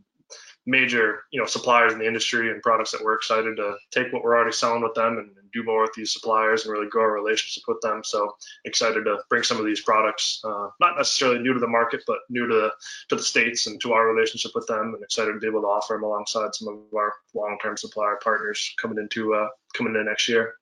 major 0.67 1.23
you 1.31 1.39
know 1.39 1.47
suppliers 1.47 1.93
in 1.93 1.99
the 1.99 2.05
industry 2.05 2.51
and 2.51 2.61
products 2.61 2.91
that 2.91 3.01
we're 3.01 3.15
excited 3.15 3.55
to 3.55 3.75
take 3.89 4.11
what 4.11 4.21
we're 4.21 4.35
already 4.35 4.51
selling 4.51 4.83
with 4.83 4.93
them 4.93 5.17
and, 5.17 5.29
and, 5.29 5.33
do 5.53 5.63
more 5.63 5.81
with 5.81 5.93
these 5.95 6.11
suppliers 6.11 6.65
and 6.65 6.73
really 6.73 6.89
grow 6.89 7.03
our 7.03 7.13
relationship 7.13 7.63
with 7.69 7.79
them. 7.81 8.01
So 8.03 8.35
excited 8.65 9.05
to 9.05 9.19
bring 9.29 9.43
some 9.43 9.57
of 9.57 9.65
these 9.65 9.81
products 9.81 10.41
uh, 10.43 10.67
not 10.81 10.97
necessarily 10.97 11.39
new 11.39 11.53
to 11.53 11.59
the 11.59 11.67
market 11.67 12.03
but 12.05 12.17
new 12.29 12.47
to 12.47 12.69
to 13.09 13.15
the 13.15 13.23
states 13.23 13.65
and 13.65 13.79
to 13.81 13.93
our 13.93 14.13
relationship 14.13 14.51
with 14.53 14.67
them 14.67 14.93
and 14.93 15.01
excited 15.01 15.31
to 15.31 15.39
be 15.39 15.47
able 15.47 15.61
to 15.61 15.67
offer 15.67 15.93
them 15.93 16.03
alongside 16.03 16.53
some 16.53 16.67
of 16.67 16.93
our 16.93 17.13
long-term 17.33 17.77
supplier 17.77 18.19
partners 18.21 18.75
coming 18.79 18.97
into 18.97 19.33
uh, 19.33 19.47
coming 19.73 19.95
in 19.95 20.05
next 20.05 20.27
year. 20.27 20.55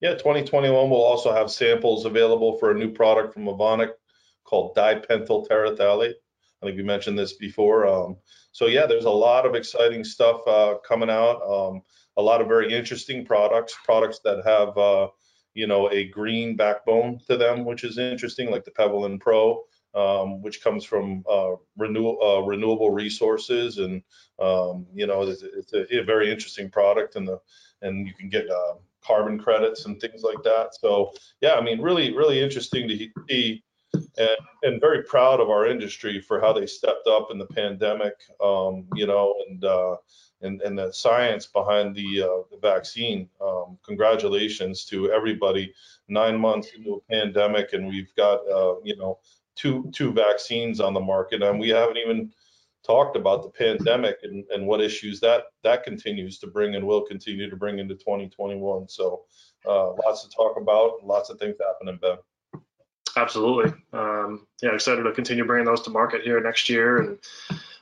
Yeah 0.00 0.14
2021 0.14 0.90
will 0.90 0.96
also 0.96 1.32
have 1.32 1.50
samples 1.50 2.04
available 2.04 2.58
for 2.58 2.72
a 2.72 2.74
new 2.74 2.90
product 2.90 3.32
from 3.32 3.44
Evonik 3.44 3.92
called 4.44 4.74
dipentyl 4.74 5.46
terephthalate 5.48 6.14
I 6.62 6.66
think 6.66 6.76
we 6.76 6.82
mentioned 6.82 7.18
this 7.18 7.34
before. 7.34 7.86
Um, 7.86 8.16
so 8.52 8.66
yeah, 8.66 8.86
there's 8.86 9.04
a 9.04 9.10
lot 9.10 9.46
of 9.46 9.54
exciting 9.54 10.04
stuff 10.04 10.40
uh, 10.46 10.76
coming 10.86 11.10
out. 11.10 11.42
Um, 11.42 11.82
a 12.16 12.22
lot 12.22 12.40
of 12.40 12.48
very 12.48 12.72
interesting 12.72 13.24
products, 13.24 13.76
products 13.84 14.20
that 14.24 14.44
have 14.46 14.76
uh, 14.78 15.08
you 15.54 15.66
know 15.66 15.90
a 15.90 16.04
green 16.08 16.56
backbone 16.56 17.20
to 17.28 17.36
them, 17.36 17.64
which 17.64 17.84
is 17.84 17.98
interesting, 17.98 18.50
like 18.50 18.64
the 18.64 18.70
Pevalen 18.70 19.20
Pro, 19.20 19.62
um, 19.94 20.42
which 20.42 20.62
comes 20.62 20.84
from 20.84 21.24
uh, 21.30 21.52
renew, 21.76 22.18
uh, 22.18 22.40
renewable 22.40 22.90
resources, 22.90 23.78
and 23.78 24.02
um, 24.38 24.86
you 24.94 25.06
know 25.06 25.22
it's, 25.22 25.42
it's 25.42 25.72
a, 25.72 26.00
a, 26.00 26.04
very 26.04 26.30
interesting 26.30 26.70
product, 26.70 27.16
and 27.16 27.28
the 27.28 27.38
and 27.82 28.06
you 28.06 28.14
can 28.14 28.28
get 28.28 28.48
uh, 28.50 28.74
carbon 29.04 29.38
credits 29.38 29.86
and 29.86 30.00
things 30.00 30.22
like 30.22 30.42
that. 30.44 30.74
So 30.80 31.12
yeah, 31.40 31.54
I 31.54 31.60
mean, 31.60 31.80
really, 31.80 32.14
really 32.14 32.40
interesting 32.40 32.88
to 32.88 33.08
see 33.28 33.62
and, 34.18 34.38
and 34.62 34.80
very 34.80 35.02
proud 35.02 35.40
of 35.40 35.50
our 35.50 35.66
industry 35.66 36.20
for 36.20 36.40
how 36.40 36.52
they 36.52 36.66
stepped 36.66 37.06
up 37.06 37.28
in 37.30 37.38
the 37.38 37.46
pandemic, 37.46 38.14
um, 38.42 38.86
you 38.94 39.06
know, 39.06 39.34
and, 39.48 39.64
uh, 39.64 39.96
and, 40.42 40.60
and 40.62 40.78
the 40.78 40.92
science 40.92 41.46
behind 41.46 41.94
the, 41.94 42.22
uh, 42.22 42.42
the 42.50 42.58
vaccine. 42.60 43.28
Um, 43.40 43.78
congratulations 43.84 44.84
to 44.86 45.10
everybody. 45.10 45.72
Nine 46.08 46.38
months 46.38 46.68
into 46.76 46.94
a 46.94 47.12
pandemic, 47.12 47.72
and 47.72 47.88
we've 47.88 48.14
got, 48.16 48.40
uh, 48.48 48.76
you 48.84 48.96
know, 48.96 49.18
two 49.56 49.90
two 49.92 50.12
vaccines 50.12 50.80
on 50.80 50.94
the 50.94 51.00
market, 51.00 51.42
and 51.42 51.58
we 51.58 51.70
haven't 51.70 51.96
even 51.96 52.30
talked 52.86 53.16
about 53.16 53.42
the 53.42 53.48
pandemic 53.48 54.18
and, 54.22 54.44
and 54.50 54.64
what 54.64 54.80
issues 54.80 55.18
that 55.18 55.44
that 55.64 55.82
continues 55.82 56.38
to 56.38 56.46
bring 56.46 56.76
and 56.76 56.86
will 56.86 57.02
continue 57.02 57.50
to 57.50 57.56
bring 57.56 57.80
into 57.80 57.94
2021. 57.94 58.88
So, 58.88 59.22
uh, 59.66 59.92
lots 60.04 60.22
to 60.22 60.30
talk 60.30 60.56
about, 60.60 61.04
lots 61.04 61.30
of 61.30 61.38
things 61.38 61.56
happening, 61.60 61.98
Ben. 62.00 62.18
Absolutely. 63.16 63.72
Um, 63.94 64.46
yeah, 64.62 64.74
excited 64.74 65.02
to 65.02 65.12
continue 65.12 65.46
bringing 65.46 65.64
those 65.64 65.80
to 65.82 65.90
market 65.90 66.22
here 66.22 66.38
next 66.40 66.68
year, 66.68 66.98
and 66.98 67.18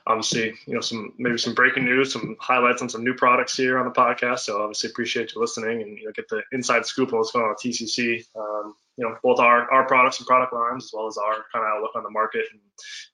obviously, 0.07 0.53
you 0.65 0.73
know, 0.73 0.79
some 0.79 1.13
maybe 1.17 1.37
some 1.37 1.53
breaking 1.53 1.83
news, 1.83 2.13
some 2.13 2.37
highlights 2.39 2.81
on 2.81 2.87
some 2.87 3.03
new 3.03 3.13
products 3.13 3.57
here 3.57 3.77
on 3.77 3.85
the 3.85 3.91
podcast. 3.91 4.39
So 4.39 4.61
obviously, 4.61 4.91
appreciate 4.91 5.35
you 5.35 5.41
listening 5.41 5.81
and 5.81 5.97
you 5.97 6.05
know 6.05 6.11
get 6.15 6.29
the 6.29 6.41
inside 6.53 6.85
scoop 6.85 7.11
on 7.11 7.19
what's 7.19 7.31
going 7.31 7.45
on 7.45 7.51
at 7.51 7.57
TCC. 7.57 8.23
Um, 8.35 8.75
you 8.97 9.03
know, 9.03 9.17
both 9.23 9.39
our 9.39 9.69
our 9.71 9.85
products 9.85 10.19
and 10.19 10.27
product 10.27 10.53
lines, 10.53 10.85
as 10.85 10.91
well 10.93 11.07
as 11.07 11.17
our 11.17 11.43
kind 11.51 11.65
of 11.65 11.71
outlook 11.75 11.95
on 11.95 12.03
the 12.03 12.09
market 12.09 12.45
and 12.51 12.61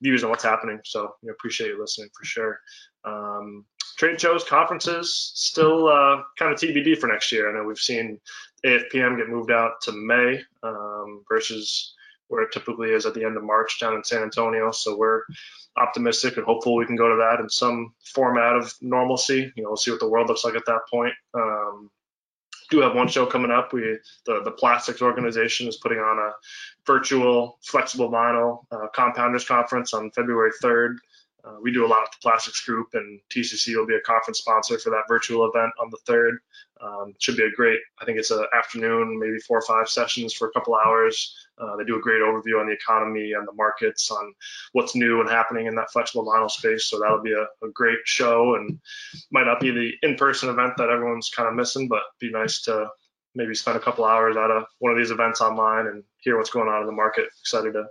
views 0.00 0.22
on 0.22 0.30
what's 0.30 0.44
happening. 0.44 0.78
So 0.84 1.14
you 1.22 1.28
know, 1.28 1.32
appreciate 1.32 1.68
you 1.68 1.80
listening 1.80 2.10
for 2.16 2.24
sure. 2.24 2.60
Um, 3.04 3.64
trade 3.96 4.20
shows, 4.20 4.44
conferences, 4.44 5.32
still 5.34 5.88
uh, 5.88 6.22
kind 6.38 6.52
of 6.52 6.60
TBD 6.60 6.98
for 6.98 7.08
next 7.08 7.32
year. 7.32 7.50
I 7.50 7.52
know 7.52 7.66
we've 7.66 7.78
seen 7.78 8.20
AFPM 8.64 9.16
get 9.16 9.28
moved 9.28 9.50
out 9.50 9.80
to 9.82 9.92
May 9.92 10.40
um, 10.62 11.24
versus 11.28 11.94
where 12.32 12.42
it 12.42 12.52
typically 12.52 12.90
is 12.90 13.04
at 13.04 13.12
the 13.12 13.24
end 13.24 13.36
of 13.36 13.44
March 13.44 13.78
down 13.78 13.94
in 13.94 14.02
San 14.02 14.22
Antonio. 14.22 14.70
So 14.70 14.96
we're 14.96 15.22
optimistic 15.76 16.38
and 16.38 16.46
hopeful 16.46 16.74
we 16.74 16.86
can 16.86 16.96
go 16.96 17.08
to 17.08 17.16
that 17.16 17.40
in 17.40 17.48
some 17.48 17.92
format 18.14 18.56
of 18.56 18.72
normalcy. 18.80 19.52
You 19.54 19.62
know, 19.62 19.70
we'll 19.70 19.76
see 19.76 19.90
what 19.90 20.00
the 20.00 20.08
world 20.08 20.28
looks 20.28 20.44
like 20.44 20.54
at 20.54 20.66
that 20.66 20.80
point. 20.90 21.12
Um, 21.34 21.90
do 22.70 22.80
have 22.80 22.94
one 22.94 23.08
show 23.08 23.26
coming 23.26 23.50
up. 23.50 23.74
We 23.74 23.98
the 24.24 24.42
the 24.42 24.50
plastics 24.50 25.02
organization 25.02 25.68
is 25.68 25.76
putting 25.76 25.98
on 25.98 26.18
a 26.18 26.32
virtual 26.86 27.58
flexible 27.62 28.10
vinyl 28.10 28.64
uh, 28.72 28.86
compounders 28.96 29.46
conference 29.46 29.92
on 29.92 30.10
February 30.12 30.52
3rd. 30.62 30.96
Uh, 31.44 31.56
we 31.60 31.72
do 31.72 31.84
a 31.84 31.88
lot 31.88 32.02
with 32.02 32.12
the 32.12 32.22
plastics 32.22 32.64
group, 32.64 32.88
and 32.94 33.20
TCC 33.30 33.76
will 33.76 33.86
be 33.86 33.96
a 33.96 34.00
conference 34.00 34.38
sponsor 34.38 34.78
for 34.78 34.90
that 34.90 35.02
virtual 35.08 35.48
event 35.48 35.72
on 35.80 35.90
the 35.90 35.98
third. 36.06 36.38
Um, 36.80 37.14
should 37.18 37.36
be 37.36 37.44
a 37.44 37.50
great. 37.50 37.80
I 38.00 38.04
think 38.04 38.18
it's 38.18 38.30
an 38.30 38.44
afternoon, 38.56 39.18
maybe 39.18 39.38
four 39.38 39.58
or 39.58 39.62
five 39.62 39.88
sessions 39.88 40.32
for 40.32 40.48
a 40.48 40.52
couple 40.52 40.74
hours. 40.74 41.36
Uh, 41.58 41.76
they 41.76 41.84
do 41.84 41.96
a 41.96 42.00
great 42.00 42.22
overview 42.22 42.60
on 42.60 42.66
the 42.66 42.72
economy 42.72 43.32
and 43.32 43.46
the 43.46 43.52
markets, 43.52 44.10
on 44.10 44.34
what's 44.72 44.94
new 44.94 45.20
and 45.20 45.30
happening 45.30 45.66
in 45.66 45.74
that 45.74 45.90
flexible 45.92 46.24
vinyl 46.24 46.50
space. 46.50 46.86
So 46.86 46.98
that'll 46.98 47.22
be 47.22 47.32
a, 47.32 47.66
a 47.66 47.70
great 47.72 47.98
show, 48.04 48.54
and 48.56 48.80
might 49.30 49.46
not 49.46 49.60
be 49.60 49.70
the 49.70 49.92
in-person 50.02 50.48
event 50.48 50.74
that 50.78 50.90
everyone's 50.90 51.30
kind 51.34 51.48
of 51.48 51.54
missing, 51.54 51.88
but 51.88 52.02
be 52.20 52.30
nice 52.30 52.62
to 52.62 52.88
maybe 53.34 53.54
spend 53.54 53.76
a 53.76 53.80
couple 53.80 54.04
hours 54.04 54.36
at 54.36 54.50
a, 54.50 54.66
one 54.78 54.92
of 54.92 54.98
these 54.98 55.10
events 55.10 55.40
online 55.40 55.86
and 55.86 56.04
hear 56.20 56.36
what's 56.36 56.50
going 56.50 56.68
on 56.68 56.80
in 56.80 56.86
the 56.86 56.92
market. 56.92 57.26
Excited 57.40 57.72
to 57.72 57.84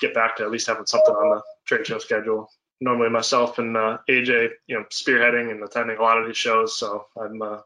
get 0.00 0.14
back 0.14 0.36
to 0.36 0.42
at 0.42 0.50
least 0.50 0.66
having 0.66 0.86
something 0.86 1.14
on 1.14 1.36
the 1.36 1.42
trade 1.66 1.86
show 1.86 1.98
schedule 1.98 2.50
normally 2.80 3.10
myself 3.10 3.58
and 3.58 3.76
uh, 3.76 3.98
AJ, 4.08 4.50
you 4.66 4.76
know, 4.76 4.84
spearheading 4.90 5.50
and 5.50 5.62
attending 5.62 5.96
a 5.96 6.02
lot 6.02 6.18
of 6.18 6.26
these 6.26 6.36
shows. 6.36 6.78
So 6.78 7.06
I'm 7.20 7.42
uh, 7.42 7.58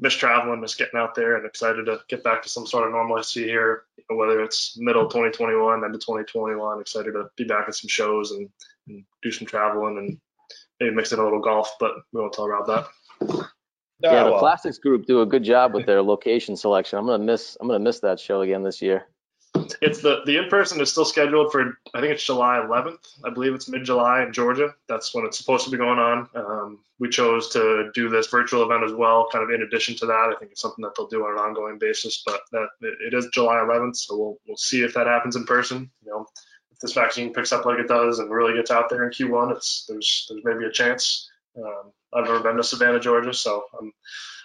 miss 0.00 0.14
traveling, 0.14 0.60
miss 0.60 0.74
getting 0.74 0.98
out 0.98 1.14
there, 1.14 1.36
and 1.36 1.46
excited 1.46 1.86
to 1.86 2.00
get 2.08 2.22
back 2.22 2.42
to 2.42 2.48
some 2.48 2.66
sort 2.66 2.86
of 2.86 2.92
normalcy 2.92 3.44
here. 3.44 3.84
You 3.96 4.04
know, 4.10 4.16
whether 4.16 4.42
it's 4.42 4.76
middle 4.78 5.04
2021, 5.04 5.84
end 5.84 5.94
of 5.94 6.00
2021, 6.00 6.80
excited 6.80 7.12
to 7.12 7.28
be 7.36 7.44
back 7.44 7.68
at 7.68 7.74
some 7.74 7.88
shows 7.88 8.32
and, 8.32 8.48
and 8.88 9.04
do 9.22 9.32
some 9.32 9.46
traveling 9.46 9.98
and 9.98 10.18
maybe 10.80 10.94
mix 10.94 11.12
in 11.12 11.18
a 11.18 11.24
little 11.24 11.40
golf, 11.40 11.72
but 11.80 11.92
we 12.12 12.20
won't 12.20 12.32
tell 12.32 12.46
about 12.46 12.66
that. 12.66 13.48
Yeah, 14.00 14.24
the 14.24 14.30
well, 14.30 14.38
plastics 14.38 14.78
group 14.78 15.06
do 15.06 15.22
a 15.22 15.26
good 15.26 15.42
job 15.42 15.74
with 15.74 15.84
their 15.84 16.02
location 16.02 16.56
selection. 16.56 16.98
I'm 16.98 17.06
gonna 17.06 17.24
miss, 17.24 17.56
I'm 17.60 17.66
gonna 17.66 17.80
miss 17.80 17.98
that 18.00 18.20
show 18.20 18.42
again 18.42 18.62
this 18.62 18.80
year. 18.80 19.08
It's 19.80 20.00
the 20.00 20.22
the 20.26 20.38
in 20.38 20.48
person 20.48 20.80
is 20.80 20.90
still 20.90 21.04
scheduled 21.04 21.52
for 21.52 21.78
I 21.94 22.00
think 22.00 22.12
it's 22.12 22.24
July 22.24 22.62
11th. 22.64 22.98
I 23.24 23.30
believe 23.30 23.54
it's 23.54 23.68
mid 23.68 23.84
July 23.84 24.22
in 24.22 24.32
Georgia. 24.32 24.74
That's 24.88 25.14
when 25.14 25.24
it's 25.24 25.38
supposed 25.38 25.64
to 25.64 25.70
be 25.70 25.76
going 25.76 25.98
on. 25.98 26.28
Um, 26.34 26.78
we 26.98 27.08
chose 27.08 27.50
to 27.50 27.90
do 27.94 28.08
this 28.08 28.26
virtual 28.26 28.62
event 28.62 28.84
as 28.84 28.92
well, 28.92 29.28
kind 29.32 29.44
of 29.44 29.50
in 29.50 29.62
addition 29.62 29.96
to 29.96 30.06
that. 30.06 30.32
I 30.34 30.38
think 30.38 30.52
it's 30.52 30.60
something 30.60 30.82
that 30.82 30.94
they'll 30.96 31.06
do 31.06 31.24
on 31.24 31.32
an 31.32 31.38
ongoing 31.38 31.78
basis, 31.78 32.22
but 32.26 32.40
that 32.52 32.68
it 32.80 33.14
is 33.14 33.28
July 33.32 33.56
11th, 33.56 33.96
so 33.96 34.16
we'll 34.16 34.38
we'll 34.46 34.56
see 34.56 34.82
if 34.82 34.94
that 34.94 35.06
happens 35.06 35.36
in 35.36 35.44
person. 35.44 35.90
You 36.04 36.10
know, 36.10 36.26
if 36.72 36.78
this 36.80 36.92
vaccine 36.92 37.32
picks 37.32 37.52
up 37.52 37.64
like 37.64 37.78
it 37.78 37.88
does 37.88 38.18
and 38.18 38.30
really 38.30 38.54
gets 38.54 38.70
out 38.70 38.90
there 38.90 39.04
in 39.04 39.10
Q1, 39.10 39.56
it's 39.56 39.86
there's 39.88 40.26
there's 40.28 40.44
maybe 40.44 40.64
a 40.64 40.72
chance. 40.72 41.30
Um, 41.56 41.92
I've 42.12 42.24
never 42.24 42.40
been 42.40 42.56
to 42.56 42.64
Savannah, 42.64 43.00
Georgia, 43.00 43.34
so 43.34 43.64
I'm 43.78 43.92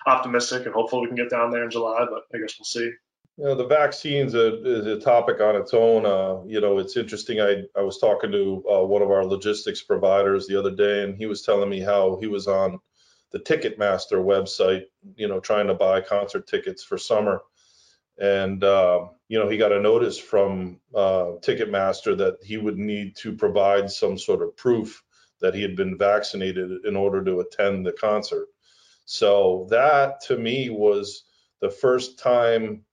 optimistic 0.05 0.65
and 0.65 0.73
hopeful 0.73 1.01
we 1.01 1.07
can 1.07 1.15
get 1.15 1.29
down 1.29 1.51
there 1.51 1.63
in 1.63 1.71
July, 1.71 2.05
but 2.09 2.23
I 2.33 2.39
guess 2.39 2.55
we'll 2.59 2.65
see. 2.65 2.91
You 3.37 3.45
know, 3.45 3.55
the 3.55 3.65
vaccine's 3.65 4.35
a, 4.35 4.63
is 4.63 4.85
a 4.85 4.99
topic 4.99 5.41
on 5.41 5.55
its 5.55 5.73
own. 5.73 6.05
Uh, 6.05 6.43
you 6.45 6.61
know, 6.61 6.77
it's 6.77 6.95
interesting. 6.95 7.41
I, 7.41 7.63
I 7.75 7.81
was 7.81 7.97
talking 7.97 8.31
to 8.31 8.63
uh, 8.71 8.83
one 8.85 9.01
of 9.01 9.09
our 9.09 9.25
logistics 9.25 9.81
providers 9.81 10.45
the 10.45 10.59
other 10.59 10.69
day, 10.69 11.03
and 11.03 11.15
he 11.17 11.25
was 11.25 11.41
telling 11.41 11.69
me 11.69 11.79
how 11.79 12.17
he 12.21 12.27
was 12.27 12.47
on 12.47 12.79
the 13.31 13.39
Ticketmaster 13.39 14.23
website, 14.23 14.83
you 15.15 15.27
know, 15.27 15.39
trying 15.39 15.65
to 15.65 15.73
buy 15.73 15.99
concert 15.99 16.45
tickets 16.45 16.83
for 16.83 16.99
summer. 16.99 17.41
And, 18.19 18.63
uh, 18.63 19.07
you 19.27 19.39
know, 19.39 19.49
he 19.49 19.57
got 19.57 19.71
a 19.71 19.81
notice 19.81 20.19
from 20.19 20.79
uh, 20.93 21.37
Ticketmaster 21.41 22.15
that 22.19 22.37
he 22.43 22.57
would 22.57 22.77
need 22.77 23.15
to 23.17 23.33
provide 23.33 23.89
some 23.89 24.19
sort 24.19 24.43
of 24.43 24.55
proof 24.55 25.03
that 25.41 25.55
he 25.55 25.63
had 25.63 25.75
been 25.75 25.97
vaccinated 25.97 26.85
in 26.85 26.95
order 26.95 27.23
to 27.23 27.39
attend 27.39 27.83
the 27.83 27.93
concert. 27.93 28.47
So 29.05 29.65
that 29.71 30.21
to 30.27 30.37
me 30.37 30.69
was 30.69 31.23
the 31.59 31.71
first 31.71 32.19
time 32.19 32.85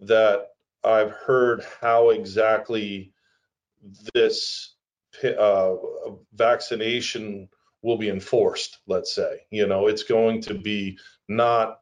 that 0.00 0.48
I've 0.82 1.10
heard 1.10 1.64
how 1.80 2.10
exactly 2.10 3.12
this 4.14 4.74
uh, 5.24 5.74
vaccination 6.32 7.48
will 7.82 7.98
be 7.98 8.08
enforced. 8.08 8.78
Let's 8.86 9.14
say, 9.14 9.40
you 9.50 9.66
know, 9.66 9.86
it's 9.86 10.02
going 10.02 10.42
to 10.42 10.54
be 10.54 10.98
not 11.28 11.80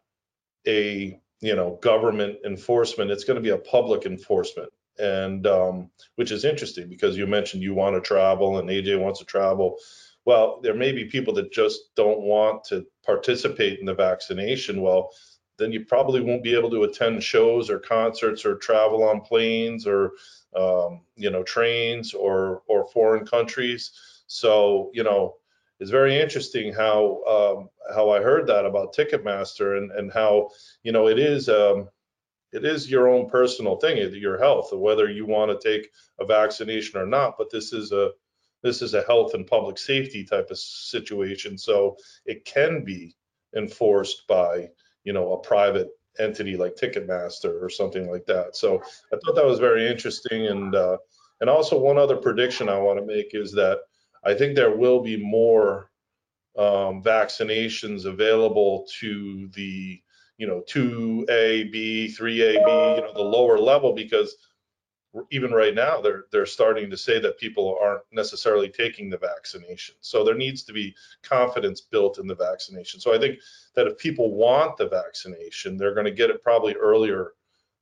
a 0.66 1.20
you 1.40 1.54
know 1.54 1.78
government 1.83 2.38
enforcement; 2.44 3.11
it's 3.11 3.24
going 3.24 3.37
to 3.37 3.42
be 3.42 3.50
a 3.50 3.59
public 3.59 4.07
enforcement, 4.07 4.70
and 4.98 5.46
um, 5.46 5.90
which 6.16 6.33
is 6.33 6.44
interesting 6.44 6.88
because 6.88 7.16
you 7.16 7.26
mentioned 7.26 7.62
you 7.62 7.74
want 7.74 7.96
to 7.96 8.00
travel 8.00 8.59
and 8.59 8.68
AJ 8.68 9.00
wants 9.00 9.20
to 9.20 9.24
travel. 9.24 9.78
Well, 10.24 10.61
there 10.62 10.74
may 10.74 10.92
be 10.92 11.07
people 11.07 11.33
that 11.35 11.52
just 11.52 11.94
don't 11.96 12.20
want 12.20 12.64
to 12.64 12.85
participate 13.04 13.78
in 13.81 13.87
the 13.87 13.94
vaccination. 13.94 14.83
Well, 14.83 15.11
then 15.59 15.73
you 15.73 15.85
probably 15.85 16.21
won't 16.21 16.42
be 16.42 16.55
able 16.55 16.71
to 16.71 16.85
attend 16.85 17.23
shows 17.23 17.68
or 17.68 17.79
concerts 17.79 18.44
or 18.44 18.57
travel 18.57 19.03
on 19.03 19.21
planes 19.21 19.87
or 19.87 20.12
um, 20.57 21.03
you 21.16 21.31
know 21.31 21.42
trains 21.42 22.14
or 22.14 22.62
or 22.66 22.87
foreign 22.88 23.27
countries. 23.27 23.92
So 24.27 24.90
you 24.94 25.03
know 25.03 25.37
it's 25.81 25.90
very 25.90 26.18
interesting 26.18 26.73
how 26.73 27.23
um, 27.25 27.71
how 27.94 28.11
I 28.11 28.21
heard 28.21 28.47
that 28.47 28.64
about 28.64 28.94
Ticketmaster 28.94 29.79
and 29.79 29.90
and 29.92 30.12
how 30.12 30.51
you 30.83 30.92
know 30.92 31.09
it 31.09 31.18
is 31.18 31.49
um, 31.49 31.88
it 32.53 32.64
is 32.64 32.90
your 32.90 33.09
own 33.09 33.29
personal 33.29 33.77
thing, 33.77 33.99
your 34.14 34.38
health, 34.38 34.73
whether 34.73 35.11
you 35.11 35.27
want 35.27 35.51
to 35.51 35.68
take 35.68 35.90
a 36.18 36.25
vaccination 36.25 36.99
or 36.99 37.07
not. 37.07 37.37
But 37.37 37.51
this 37.51 37.73
is 37.73 37.92
a 37.92 38.11
this 38.62 38.83
is 38.83 38.94
a 38.94 39.03
health 39.03 39.35
and 39.35 39.47
public 39.47 39.79
safety 39.79 40.25
type 40.25 40.51
of 40.51 40.59
situation, 40.59 41.59
so 41.59 41.97
it 42.27 42.44
can 42.44 42.85
be 42.85 43.14
enforced 43.57 44.27
by 44.27 44.68
you 45.09 45.14
know, 45.14 45.33
a 45.33 45.38
private 45.38 45.88
entity 46.18 46.55
like 46.55 46.77
Ticketmaster 46.77 47.62
or 47.62 47.71
something 47.71 48.11
like 48.11 48.27
that. 48.27 48.55
So 48.55 48.83
I 49.11 49.16
thought 49.16 49.37
that 49.37 49.47
was 49.47 49.59
very 49.59 49.88
interesting. 49.88 50.49
And 50.49 50.75
uh, 50.75 50.99
and 51.40 51.49
also 51.49 51.79
one 51.79 51.97
other 51.97 52.18
prediction 52.18 52.68
I 52.68 52.79
want 52.79 52.99
to 52.99 53.07
make 53.07 53.31
is 53.33 53.51
that 53.53 53.79
I 54.23 54.35
think 54.35 54.55
there 54.55 54.77
will 54.77 55.01
be 55.01 55.16
more 55.16 55.90
um, 56.59 57.03
vaccinations 57.03 58.05
available 58.05 58.87
to 59.01 59.49
the 59.55 59.99
you 60.37 60.47
know 60.47 60.62
2A, 60.68 61.73
B, 61.73 62.14
3A, 62.14 62.29
B, 62.29 62.51
you 62.51 63.01
know, 63.07 63.12
the 63.14 63.23
lower 63.23 63.59
level 63.59 63.94
because 63.94 64.37
even 65.31 65.52
right 65.52 65.74
now 65.74 66.00
they're 66.00 66.24
they're 66.33 66.46
starting 66.46 66.90
to 66.90 66.96
say 66.96 67.18
that 67.20 67.38
people 67.38 67.78
aren't 67.81 68.02
necessarily 68.12 68.68
taking 68.68 69.11
the 69.11 69.18
vaccination. 69.18 69.94
So 70.00 70.24
there 70.24 70.35
needs 70.35 70.62
to 70.64 70.72
be 70.72 70.94
confidence 71.22 71.81
built 71.81 72.18
in 72.18 72.26
the 72.26 72.35
vaccination. 72.35 73.00
So 73.00 73.14
i 73.14 73.18
think 73.18 73.38
that 73.74 73.87
if 73.87 73.98
people 73.98 74.35
want 74.35 74.76
the 74.76 74.88
vaccination 74.88 75.76
they're 75.76 75.94
going 75.94 76.07
to 76.07 76.12
get 76.12 76.31
it 76.31 76.42
probably 76.42 76.74
earlier 76.74 77.33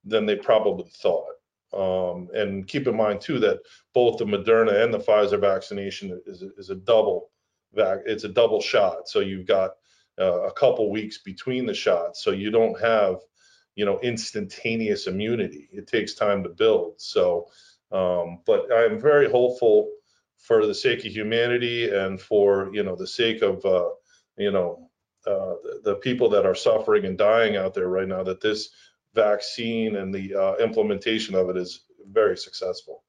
than 0.04 0.26
they 0.26 0.36
probably 0.36 0.90
thought. 0.90 1.34
Um, 1.72 2.28
and 2.32 2.66
keep 2.66 2.86
in 2.86 2.96
mind 2.96 3.20
too 3.20 3.38
that 3.40 3.58
both 3.92 4.18
the 4.18 4.24
moderna 4.24 4.82
and 4.82 4.94
the 4.94 4.98
pfizer 4.98 5.40
vaccination 5.40 6.20
is, 6.26 6.42
is 6.42 6.70
a 6.70 6.76
double 6.76 7.30
vac 7.74 8.00
it's 8.06 8.24
a 8.24 8.28
double 8.28 8.60
shot. 8.60 9.08
So 9.08 9.20
you've 9.20 9.46
got 9.46 9.72
uh, 10.18 10.42
a 10.42 10.52
couple 10.52 10.90
weeks 10.90 11.18
between 11.18 11.66
the 11.66 11.74
shots. 11.74 12.22
So 12.22 12.30
you 12.30 12.50
don't 12.50 12.80
have 12.80 13.16
you 13.76 13.84
know 13.84 14.00
instantaneous 14.00 15.06
immunity. 15.06 15.68
It 15.70 15.86
takes 15.86 16.14
time 16.14 16.42
to 16.42 16.48
build. 16.48 16.94
So, 17.00 17.48
um, 17.92 18.40
but 18.44 18.72
I'm 18.74 18.98
very 18.98 19.30
hopeful 19.30 19.90
for 20.38 20.66
the 20.66 20.74
sake 20.74 21.00
of 21.00 21.12
humanity 21.12 21.90
and 21.90 22.20
for 22.20 22.70
you 22.72 22.82
know 22.82 22.96
the 22.96 23.06
sake 23.06 23.42
of 23.42 23.64
uh, 23.64 23.90
you 24.36 24.50
know 24.50 24.90
uh, 25.26 25.54
the, 25.62 25.80
the, 25.84 25.94
people 25.96 26.28
that 26.30 26.46
are 26.46 26.54
suffering 26.54 27.04
and 27.04 27.18
dying 27.18 27.56
out 27.56 27.74
there 27.74 27.88
right 27.88 28.06
now 28.06 28.22
that 28.22 28.40
this 28.40 28.70
vaccine 29.14 29.96
and 29.96 30.14
the 30.14 30.34
uh, 30.34 30.54
implementation 30.56 31.34
of 31.34 31.50
it 31.50 31.56
is 31.56 31.84
very 32.12 32.36
successful. 32.36 33.02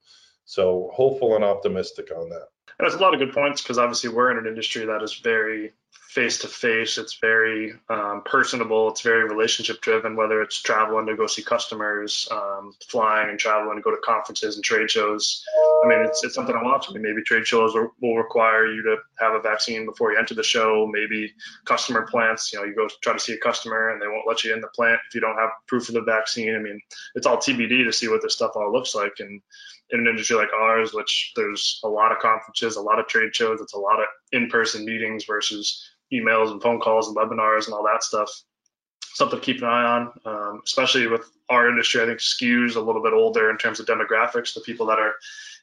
So 0.45 0.89
hopeful 0.93 1.35
and 1.35 1.43
optimistic 1.43 2.09
on 2.11 2.29
that. 2.29 2.47
And 2.79 2.87
there's 2.87 2.95
a 2.95 3.03
lot 3.03 3.13
of 3.13 3.19
good 3.19 3.33
points 3.33 3.61
because 3.61 3.77
obviously 3.77 4.09
we're 4.09 4.31
in 4.31 4.37
an 4.37 4.47
industry 4.47 4.85
that 4.85 5.03
is 5.03 5.15
very 5.15 5.73
face 6.17 6.39
to 6.39 6.47
face. 6.47 6.97
It's 6.97 7.19
very 7.19 7.73
um, 7.91 8.23
personable. 8.25 8.89
It's 8.89 9.01
very 9.01 9.25
relationship 9.25 9.81
driven, 9.81 10.15
whether 10.15 10.41
it's 10.41 10.59
traveling 10.59 11.05
to 11.05 11.15
go 11.15 11.27
see 11.27 11.43
customers, 11.43 12.27
um, 12.31 12.73
flying 12.89 13.29
and 13.29 13.37
traveling 13.37 13.77
to 13.77 13.83
go 13.83 13.91
to 13.91 14.01
conferences 14.03 14.55
and 14.55 14.65
trade 14.65 14.89
shows. 14.89 15.43
I 15.85 15.87
mean, 15.87 15.99
it's, 15.99 16.23
it's 16.23 16.33
something 16.33 16.55
I 16.55 16.63
want. 16.63 16.85
I 16.89 16.93
mean, 16.93 17.03
maybe 17.03 17.21
trade 17.21 17.45
shows 17.45 17.75
will, 17.75 17.91
will 18.01 18.17
require 18.17 18.65
you 18.65 18.81
to 18.81 18.97
have 19.19 19.33
a 19.33 19.41
vaccine 19.41 19.85
before 19.85 20.11
you 20.11 20.17
enter 20.17 20.33
the 20.33 20.41
show. 20.41 20.89
Maybe 20.91 21.33
customer 21.65 22.07
plants, 22.09 22.51
you 22.51 22.57
know, 22.57 22.65
you 22.65 22.73
go 22.73 22.87
try 23.03 23.13
to 23.13 23.19
see 23.19 23.33
a 23.33 23.37
customer 23.37 23.89
and 23.89 24.01
they 24.01 24.07
won't 24.07 24.27
let 24.27 24.43
you 24.43 24.55
in 24.55 24.61
the 24.61 24.69
plant 24.69 24.99
if 25.07 25.13
you 25.13 25.21
don't 25.21 25.37
have 25.37 25.51
proof 25.67 25.87
of 25.89 25.93
the 25.93 26.01
vaccine. 26.01 26.55
I 26.55 26.59
mean, 26.59 26.81
it's 27.13 27.27
all 27.27 27.37
TBD 27.37 27.85
to 27.85 27.93
see 27.93 28.07
what 28.07 28.23
this 28.23 28.33
stuff 28.33 28.53
all 28.55 28.73
looks 28.73 28.95
like. 28.95 29.13
And 29.19 29.39
in 29.89 29.99
an 30.01 30.07
industry 30.07 30.35
like 30.35 30.49
ours, 30.53 30.93
which 30.93 31.31
there's 31.35 31.79
a 31.83 31.87
lot 31.87 32.11
of 32.11 32.19
conferences, 32.19 32.75
a 32.75 32.81
lot 32.81 32.99
of 32.99 33.07
trade 33.07 33.33
shows, 33.33 33.61
it's 33.61 33.73
a 33.73 33.79
lot 33.79 33.99
of 33.99 34.05
in-person 34.31 34.85
meetings 34.85 35.25
versus 35.25 35.89
emails 36.13 36.51
and 36.51 36.61
phone 36.61 36.79
calls 36.79 37.07
and 37.07 37.17
webinars 37.17 37.65
and 37.65 37.73
all 37.73 37.83
that 37.83 38.03
stuff. 38.03 38.29
Something 39.13 39.39
to 39.39 39.45
keep 39.45 39.61
an 39.61 39.67
eye 39.67 39.83
on, 39.83 40.13
um, 40.25 40.61
especially 40.65 41.07
with 41.07 41.29
our 41.49 41.69
industry. 41.69 42.01
I 42.01 42.05
think 42.05 42.19
skews 42.19 42.75
a 42.75 42.81
little 42.81 43.01
bit 43.01 43.13
older 43.13 43.49
in 43.49 43.57
terms 43.57 43.79
of 43.79 43.87
demographics. 43.87 44.53
The 44.53 44.61
people 44.61 44.85
that 44.87 44.99
are 44.99 45.13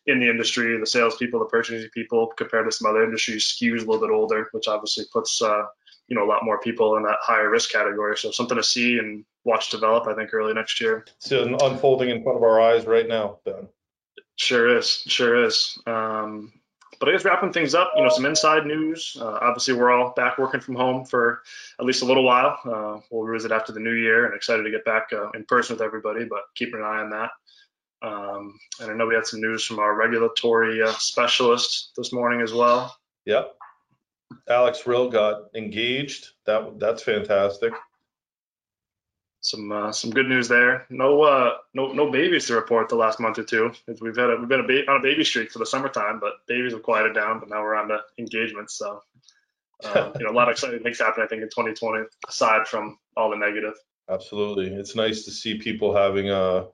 in 0.07 0.19
the 0.19 0.29
industry, 0.29 0.79
the 0.79 0.87
salespeople, 0.87 1.39
the 1.39 1.47
purchasing 1.47 1.89
people, 1.91 2.27
compared 2.37 2.67
to 2.67 2.73
some 2.73 2.91
other 2.91 3.05
industries, 3.05 3.45
skews 3.45 3.83
a 3.83 3.91
little 3.91 4.01
bit 4.01 4.11
older, 4.11 4.49
which 4.53 4.67
obviously 4.67 5.05
puts 5.13 5.41
uh, 5.41 5.65
you 6.09 6.17
know 6.17 6.25
a 6.25 6.29
lot 6.29 6.45
more 6.45 6.61
people 6.61 6.97
in 6.97 7.05
that 7.05 7.19
higher 7.21 7.49
risk 7.49 7.71
category. 7.71 8.17
So 8.17 8.31
something 8.31 8.57
to 8.57 8.63
see 8.63 8.99
and 8.99 9.25
watch 9.45 9.71
develop. 9.71 10.09
I 10.09 10.15
think 10.15 10.35
early 10.35 10.55
next 10.55 10.81
year. 10.81 11.05
So 11.19 11.45
unfolding 11.61 12.11
in 12.11 12.23
front 12.23 12.37
of 12.37 12.43
our 12.43 12.61
eyes 12.61 12.87
right 12.87 13.07
now, 13.07 13.39
Ben. 13.45 13.69
Sure 14.37 14.77
is, 14.77 14.89
sure 15.07 15.45
is. 15.45 15.79
Um, 15.87 16.53
but 16.99 17.09
I 17.09 17.13
guess 17.13 17.25
wrapping 17.25 17.53
things 17.53 17.75
up, 17.75 17.93
you 17.97 18.03
know, 18.03 18.09
some 18.09 18.27
inside 18.27 18.67
news. 18.67 19.17
Uh, 19.21 19.39
obviously, 19.41 19.75
we're 19.75 19.93
all 19.93 20.13
back 20.15 20.39
working 20.39 20.61
from 20.61 20.75
home 20.77 21.05
for 21.05 21.43
at 21.79 21.87
least 21.87 22.03
a 22.03 22.07
little 22.07 22.25
while. 22.25 22.59
Uh, 22.65 23.01
we'll 23.11 23.23
revisit 23.23 23.53
after 23.53 23.73
the 23.73 23.81
new 23.81 23.93
year, 23.93 24.27
and 24.27 24.35
excited 24.35 24.63
to 24.63 24.71
get 24.71 24.85
back 24.85 25.09
uh, 25.13 25.31
in 25.35 25.45
person 25.45 25.75
with 25.75 25.83
everybody. 25.83 26.25
But 26.25 26.43
keeping 26.55 26.81
an 26.81 26.87
eye 26.87 27.03
on 27.03 27.11
that. 27.11 27.31
Um, 28.03 28.59
and 28.81 28.91
I 28.91 28.95
know 28.95 29.07
we 29.07 29.15
had 29.15 29.27
some 29.27 29.41
news 29.41 29.65
from 29.65 29.79
our 29.79 29.95
regulatory 29.95 30.83
uh, 30.83 30.93
specialist 30.93 31.93
this 31.97 32.13
morning 32.13 32.43
as 32.43 32.53
well. 32.53 32.95
Yep. 33.25 33.55
Alex 34.49 34.87
Rill 34.87 35.11
got 35.11 35.45
engaged. 35.55 36.29
That 36.45 36.79
that's 36.79 37.03
fantastic 37.03 37.73
some 39.45 39.71
uh, 39.71 39.93
some 39.93 40.11
good 40.11 40.27
news 40.27 40.49
there. 40.49 40.87
No 40.89 41.23
uh, 41.23 41.57
no 41.75 41.93
no 41.93 42.11
babies 42.11 42.47
to 42.47 42.55
report 42.55 42.89
the 42.89 42.97
last 42.97 43.21
month 43.21 43.39
or 43.39 43.45
two. 43.45 43.73
We've 44.01 44.17
had 44.17 44.31
a, 44.31 44.37
we've 44.37 44.49
been 44.49 44.61
a 44.61 44.67
ba- 44.67 44.91
on 44.91 45.01
a 45.01 45.03
baby 45.03 45.23
streak 45.23 45.53
for 45.53 45.59
the 45.59 45.67
summertime, 45.67 46.19
but 46.19 46.33
babies 46.49 46.73
have 46.73 46.83
quieted 46.83 47.15
down. 47.15 47.41
But 47.41 47.51
now 47.51 47.63
we're 47.63 47.75
on 47.75 47.89
to 47.89 47.99
engagements. 48.19 48.79
So 48.79 49.03
um, 49.85 50.13
you 50.19 50.25
know, 50.25 50.33
a 50.33 50.35
lot 50.35 50.49
of 50.49 50.53
exciting 50.53 50.83
things 50.83 50.99
happen, 50.99 51.23
I 51.23 51.27
think, 51.27 51.43
in 51.43 51.49
2020, 51.49 52.07
aside 52.27 52.67
from 52.67 52.99
all 53.17 53.31
the 53.31 53.37
negative. 53.37 53.75
Absolutely. 54.09 54.69
It's 54.69 54.97
nice 54.97 55.25
to 55.25 55.31
see 55.31 55.59
people 55.59 55.95
having 55.95 56.31
uh 56.31 56.65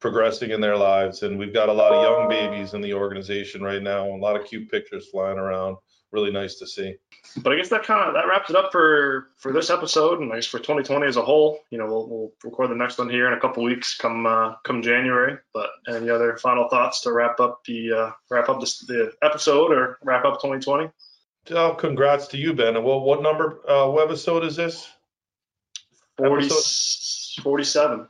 progressing 0.00 0.50
in 0.50 0.60
their 0.60 0.76
lives 0.76 1.22
and 1.22 1.38
we've 1.38 1.54
got 1.54 1.70
a 1.70 1.72
lot 1.72 1.92
of 1.92 2.02
young 2.02 2.28
babies 2.28 2.74
in 2.74 2.82
the 2.82 2.92
organization 2.92 3.62
right 3.62 3.82
now, 3.82 4.06
a 4.06 4.14
lot 4.18 4.38
of 4.38 4.46
cute 4.46 4.70
pictures 4.70 5.08
flying 5.08 5.38
around. 5.38 5.76
Really 6.14 6.30
nice 6.30 6.54
to 6.60 6.66
see. 6.68 6.94
But 7.38 7.52
I 7.52 7.56
guess 7.56 7.70
that 7.70 7.82
kind 7.82 8.06
of 8.06 8.14
that 8.14 8.28
wraps 8.28 8.48
it 8.48 8.54
up 8.54 8.70
for 8.70 9.30
for 9.36 9.52
this 9.52 9.68
episode, 9.68 10.20
and 10.20 10.32
I 10.32 10.36
guess 10.36 10.46
for 10.46 10.58
2020 10.58 11.08
as 11.08 11.16
a 11.16 11.22
whole. 11.22 11.58
You 11.70 11.78
know, 11.78 11.86
we'll, 11.86 12.08
we'll 12.08 12.32
record 12.44 12.70
the 12.70 12.76
next 12.76 12.98
one 12.98 13.10
here 13.10 13.26
in 13.26 13.32
a 13.32 13.40
couple 13.40 13.64
weeks, 13.64 13.96
come 13.96 14.24
uh, 14.24 14.54
come 14.62 14.80
January. 14.80 15.38
But 15.52 15.70
any 15.88 16.08
other 16.10 16.36
final 16.36 16.68
thoughts 16.68 17.00
to 17.00 17.12
wrap 17.12 17.40
up 17.40 17.64
the 17.64 17.92
uh, 17.92 18.10
wrap 18.30 18.48
up 18.48 18.60
this, 18.60 18.78
the 18.86 19.10
episode 19.22 19.72
or 19.72 19.98
wrap 20.04 20.24
up 20.24 20.34
2020? 20.34 20.88
Oh, 21.50 21.74
congrats 21.74 22.28
to 22.28 22.38
you, 22.38 22.54
Ben. 22.54 22.74
Well, 22.84 23.00
what 23.00 23.20
number 23.20 23.58
uh, 23.68 23.92
episode 23.96 24.44
is 24.44 24.54
this? 24.54 24.88
40, 26.18 26.46
Episode? 26.46 27.42
47. 27.42 28.06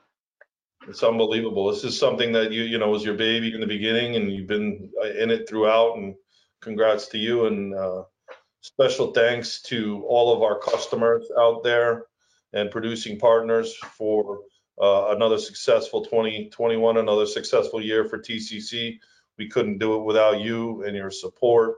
It's 0.88 1.03
unbelievable. 1.03 1.73
This 1.73 1.85
is 1.85 1.99
something 1.99 2.33
that 2.33 2.53
you 2.53 2.64
you 2.64 2.77
know 2.77 2.90
was 2.90 3.03
your 3.03 3.14
baby 3.14 3.55
in 3.55 3.62
the 3.62 3.67
beginning, 3.67 4.17
and 4.17 4.31
you've 4.31 4.47
been 4.47 4.90
uh, 5.03 5.09
in 5.09 5.31
it 5.31 5.49
throughout. 5.49 5.97
And 5.97 6.17
congrats 6.64 7.09
to 7.09 7.18
you, 7.18 7.46
and 7.46 7.74
uh, 7.74 8.05
special 8.62 9.12
thanks 9.12 9.61
to 9.62 10.03
all 10.09 10.35
of 10.35 10.42
our 10.42 10.59
customers 10.59 11.27
out 11.38 11.62
there 11.62 12.07
and 12.55 12.70
producing 12.70 13.18
partners 13.18 13.77
for 13.77 14.40
uh, 14.81 15.14
another 15.14 15.38
successful 15.38 16.05
2021, 16.05 16.96
another 16.96 17.27
successful 17.27 17.81
year 17.81 18.09
for 18.09 18.18
TCC. 18.18 18.98
We 19.37 19.48
couldn't 19.48 19.79
do 19.79 19.96
it 19.96 20.05
without 20.05 20.40
you 20.40 20.83
and 20.85 20.96
your 20.96 21.11
support, 21.11 21.77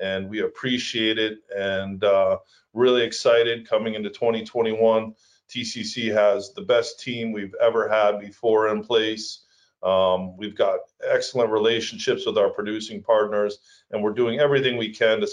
and 0.00 0.30
we 0.30 0.40
appreciate 0.40 1.18
it. 1.18 1.38
And 1.54 2.02
uh, 2.04 2.38
really 2.72 3.02
excited 3.02 3.68
coming 3.68 3.94
into 3.94 4.10
2021. 4.10 5.14
TCC 5.50 6.12
has 6.12 6.52
the 6.52 6.62
best 6.62 7.00
team 7.00 7.32
we've 7.32 7.54
ever 7.60 7.88
had 7.88 8.20
before 8.20 8.68
in 8.68 8.84
place. 8.84 9.40
Um, 9.82 10.36
we've 10.36 10.56
got 10.56 10.80
excellent 11.06 11.50
relationships 11.50 12.26
with 12.26 12.36
our 12.36 12.50
producing 12.50 13.02
partners, 13.02 13.58
and 13.90 14.02
we're 14.02 14.12
doing 14.12 14.40
everything 14.40 14.76
we 14.76 14.92
can 14.92 15.20
to 15.20 15.28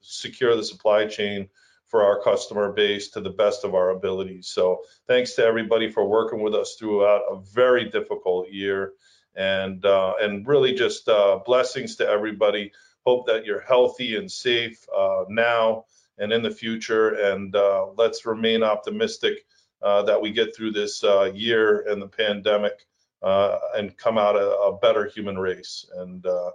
secure 0.00 0.56
the 0.56 0.64
supply 0.64 1.06
chain 1.06 1.48
for 1.86 2.04
our 2.04 2.22
customer 2.22 2.72
base 2.72 3.08
to 3.10 3.20
the 3.20 3.30
best 3.30 3.64
of 3.64 3.74
our 3.74 3.90
abilities. 3.90 4.46
So, 4.48 4.82
thanks 5.06 5.34
to 5.34 5.44
everybody 5.44 5.90
for 5.90 6.06
working 6.06 6.40
with 6.40 6.54
us 6.54 6.76
throughout 6.76 7.22
a 7.30 7.40
very 7.40 7.90
difficult 7.90 8.48
year, 8.50 8.92
and 9.34 9.84
uh, 9.84 10.14
and 10.20 10.46
really 10.46 10.74
just 10.74 11.08
uh, 11.08 11.40
blessings 11.44 11.96
to 11.96 12.08
everybody. 12.08 12.72
Hope 13.04 13.26
that 13.26 13.44
you're 13.44 13.60
healthy 13.60 14.16
and 14.16 14.30
safe 14.30 14.86
uh, 14.96 15.24
now 15.28 15.84
and 16.18 16.32
in 16.32 16.42
the 16.42 16.50
future, 16.50 17.08
and 17.08 17.54
uh, 17.56 17.86
let's 17.96 18.24
remain 18.24 18.62
optimistic 18.62 19.44
uh, 19.82 20.02
that 20.02 20.20
we 20.20 20.30
get 20.32 20.54
through 20.54 20.72
this 20.72 21.02
uh, 21.02 21.30
year 21.34 21.80
and 21.88 22.00
the 22.00 22.08
pandemic 22.08 22.86
uh, 23.22 23.58
and 23.76 23.96
come 23.96 24.18
out 24.18 24.36
a, 24.36 24.50
a 24.50 24.78
better 24.78 25.06
human 25.06 25.38
race. 25.38 25.86
And 25.96 26.24
uh, 26.26 26.50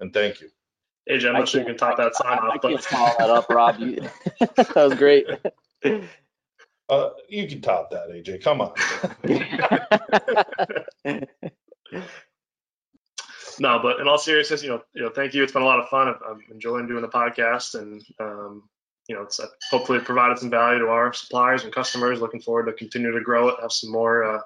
and 0.00 0.12
thank 0.12 0.40
you. 0.40 0.50
AJ, 1.08 1.28
I'm 1.28 1.36
I 1.36 1.38
not 1.40 1.48
sure 1.48 1.60
you 1.60 1.66
can 1.66 1.76
top 1.76 1.96
that 1.96 2.14
sign 2.14 2.38
I, 2.38 2.42
I 2.42 2.48
off, 2.48 2.62
can't 2.62 2.82
follow 2.82 3.14
that 3.18 3.30
up, 3.30 3.48
Robb. 3.48 3.80
You, 3.80 4.08
that 4.56 4.76
was 4.76 4.94
great. 4.94 5.26
Uh, 6.90 7.10
you 7.28 7.46
can 7.46 7.60
top 7.60 7.88
that, 7.92 8.08
AJ. 8.08 8.42
Come 8.42 8.60
on. 8.60 8.72
no, 13.60 13.78
but 13.78 14.00
in 14.00 14.08
all 14.08 14.18
seriousness, 14.18 14.64
you 14.64 14.70
know, 14.70 14.82
you 14.92 15.02
know, 15.02 15.10
thank 15.10 15.32
you. 15.32 15.44
It's 15.44 15.52
been 15.52 15.62
a 15.62 15.66
lot 15.66 15.78
of 15.78 15.88
fun. 15.88 16.08
I'm, 16.08 16.16
I'm 16.28 16.40
enjoying 16.50 16.88
doing 16.88 17.02
the 17.02 17.08
podcast, 17.08 17.78
and 17.78 18.02
um, 18.18 18.68
you 19.08 19.16
know, 19.16 19.22
it's 19.22 19.40
uh, 19.40 19.46
hopefully 19.70 19.98
it 19.98 20.04
provided 20.04 20.38
some 20.38 20.50
value 20.50 20.78
to 20.78 20.86
our 20.86 21.12
suppliers 21.12 21.64
and 21.64 21.72
customers. 21.72 22.20
Looking 22.20 22.40
forward 22.40 22.66
to 22.66 22.72
continue 22.72 23.10
to 23.10 23.20
grow 23.20 23.48
it. 23.48 23.56
Have 23.60 23.72
some 23.72 23.90
more 23.90 24.24
uh, 24.24 24.40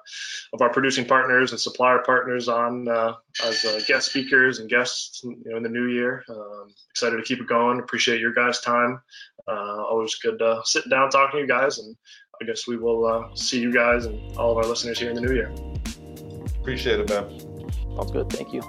of 0.53 0.61
our 0.61 0.71
producing 0.71 1.05
partners 1.05 1.51
and 1.51 1.59
supplier 1.59 1.99
partners 1.99 2.49
on 2.49 2.87
uh, 2.87 3.13
as 3.43 3.63
uh, 3.63 3.79
guest 3.87 4.09
speakers 4.09 4.59
and 4.59 4.69
guests, 4.69 5.21
you 5.23 5.37
know, 5.45 5.57
in 5.57 5.63
the 5.63 5.69
new 5.69 5.87
year. 5.87 6.23
Um, 6.29 6.73
excited 6.89 7.17
to 7.17 7.23
keep 7.23 7.39
it 7.39 7.47
going. 7.47 7.79
Appreciate 7.79 8.19
your 8.19 8.33
guys' 8.33 8.59
time. 8.61 9.01
Uh, 9.47 9.83
always 9.83 10.15
good 10.15 10.41
uh, 10.41 10.63
sitting 10.63 10.89
down 10.89 11.11
talking 11.11 11.37
to 11.37 11.41
you 11.41 11.47
guys, 11.47 11.77
and 11.77 11.95
I 12.41 12.45
guess 12.45 12.67
we 12.67 12.77
will 12.77 13.05
uh, 13.05 13.35
see 13.35 13.59
you 13.59 13.71
guys 13.71 14.05
and 14.05 14.35
all 14.37 14.51
of 14.51 14.57
our 14.57 14.65
listeners 14.65 14.97
here 14.97 15.09
in 15.09 15.15
the 15.15 15.21
new 15.21 15.33
year. 15.33 15.53
Appreciate 16.59 16.99
it, 16.99 17.09
man. 17.09 17.39
Sounds 17.95 18.11
good. 18.11 18.31
Thank 18.31 18.51
you. 18.51 18.61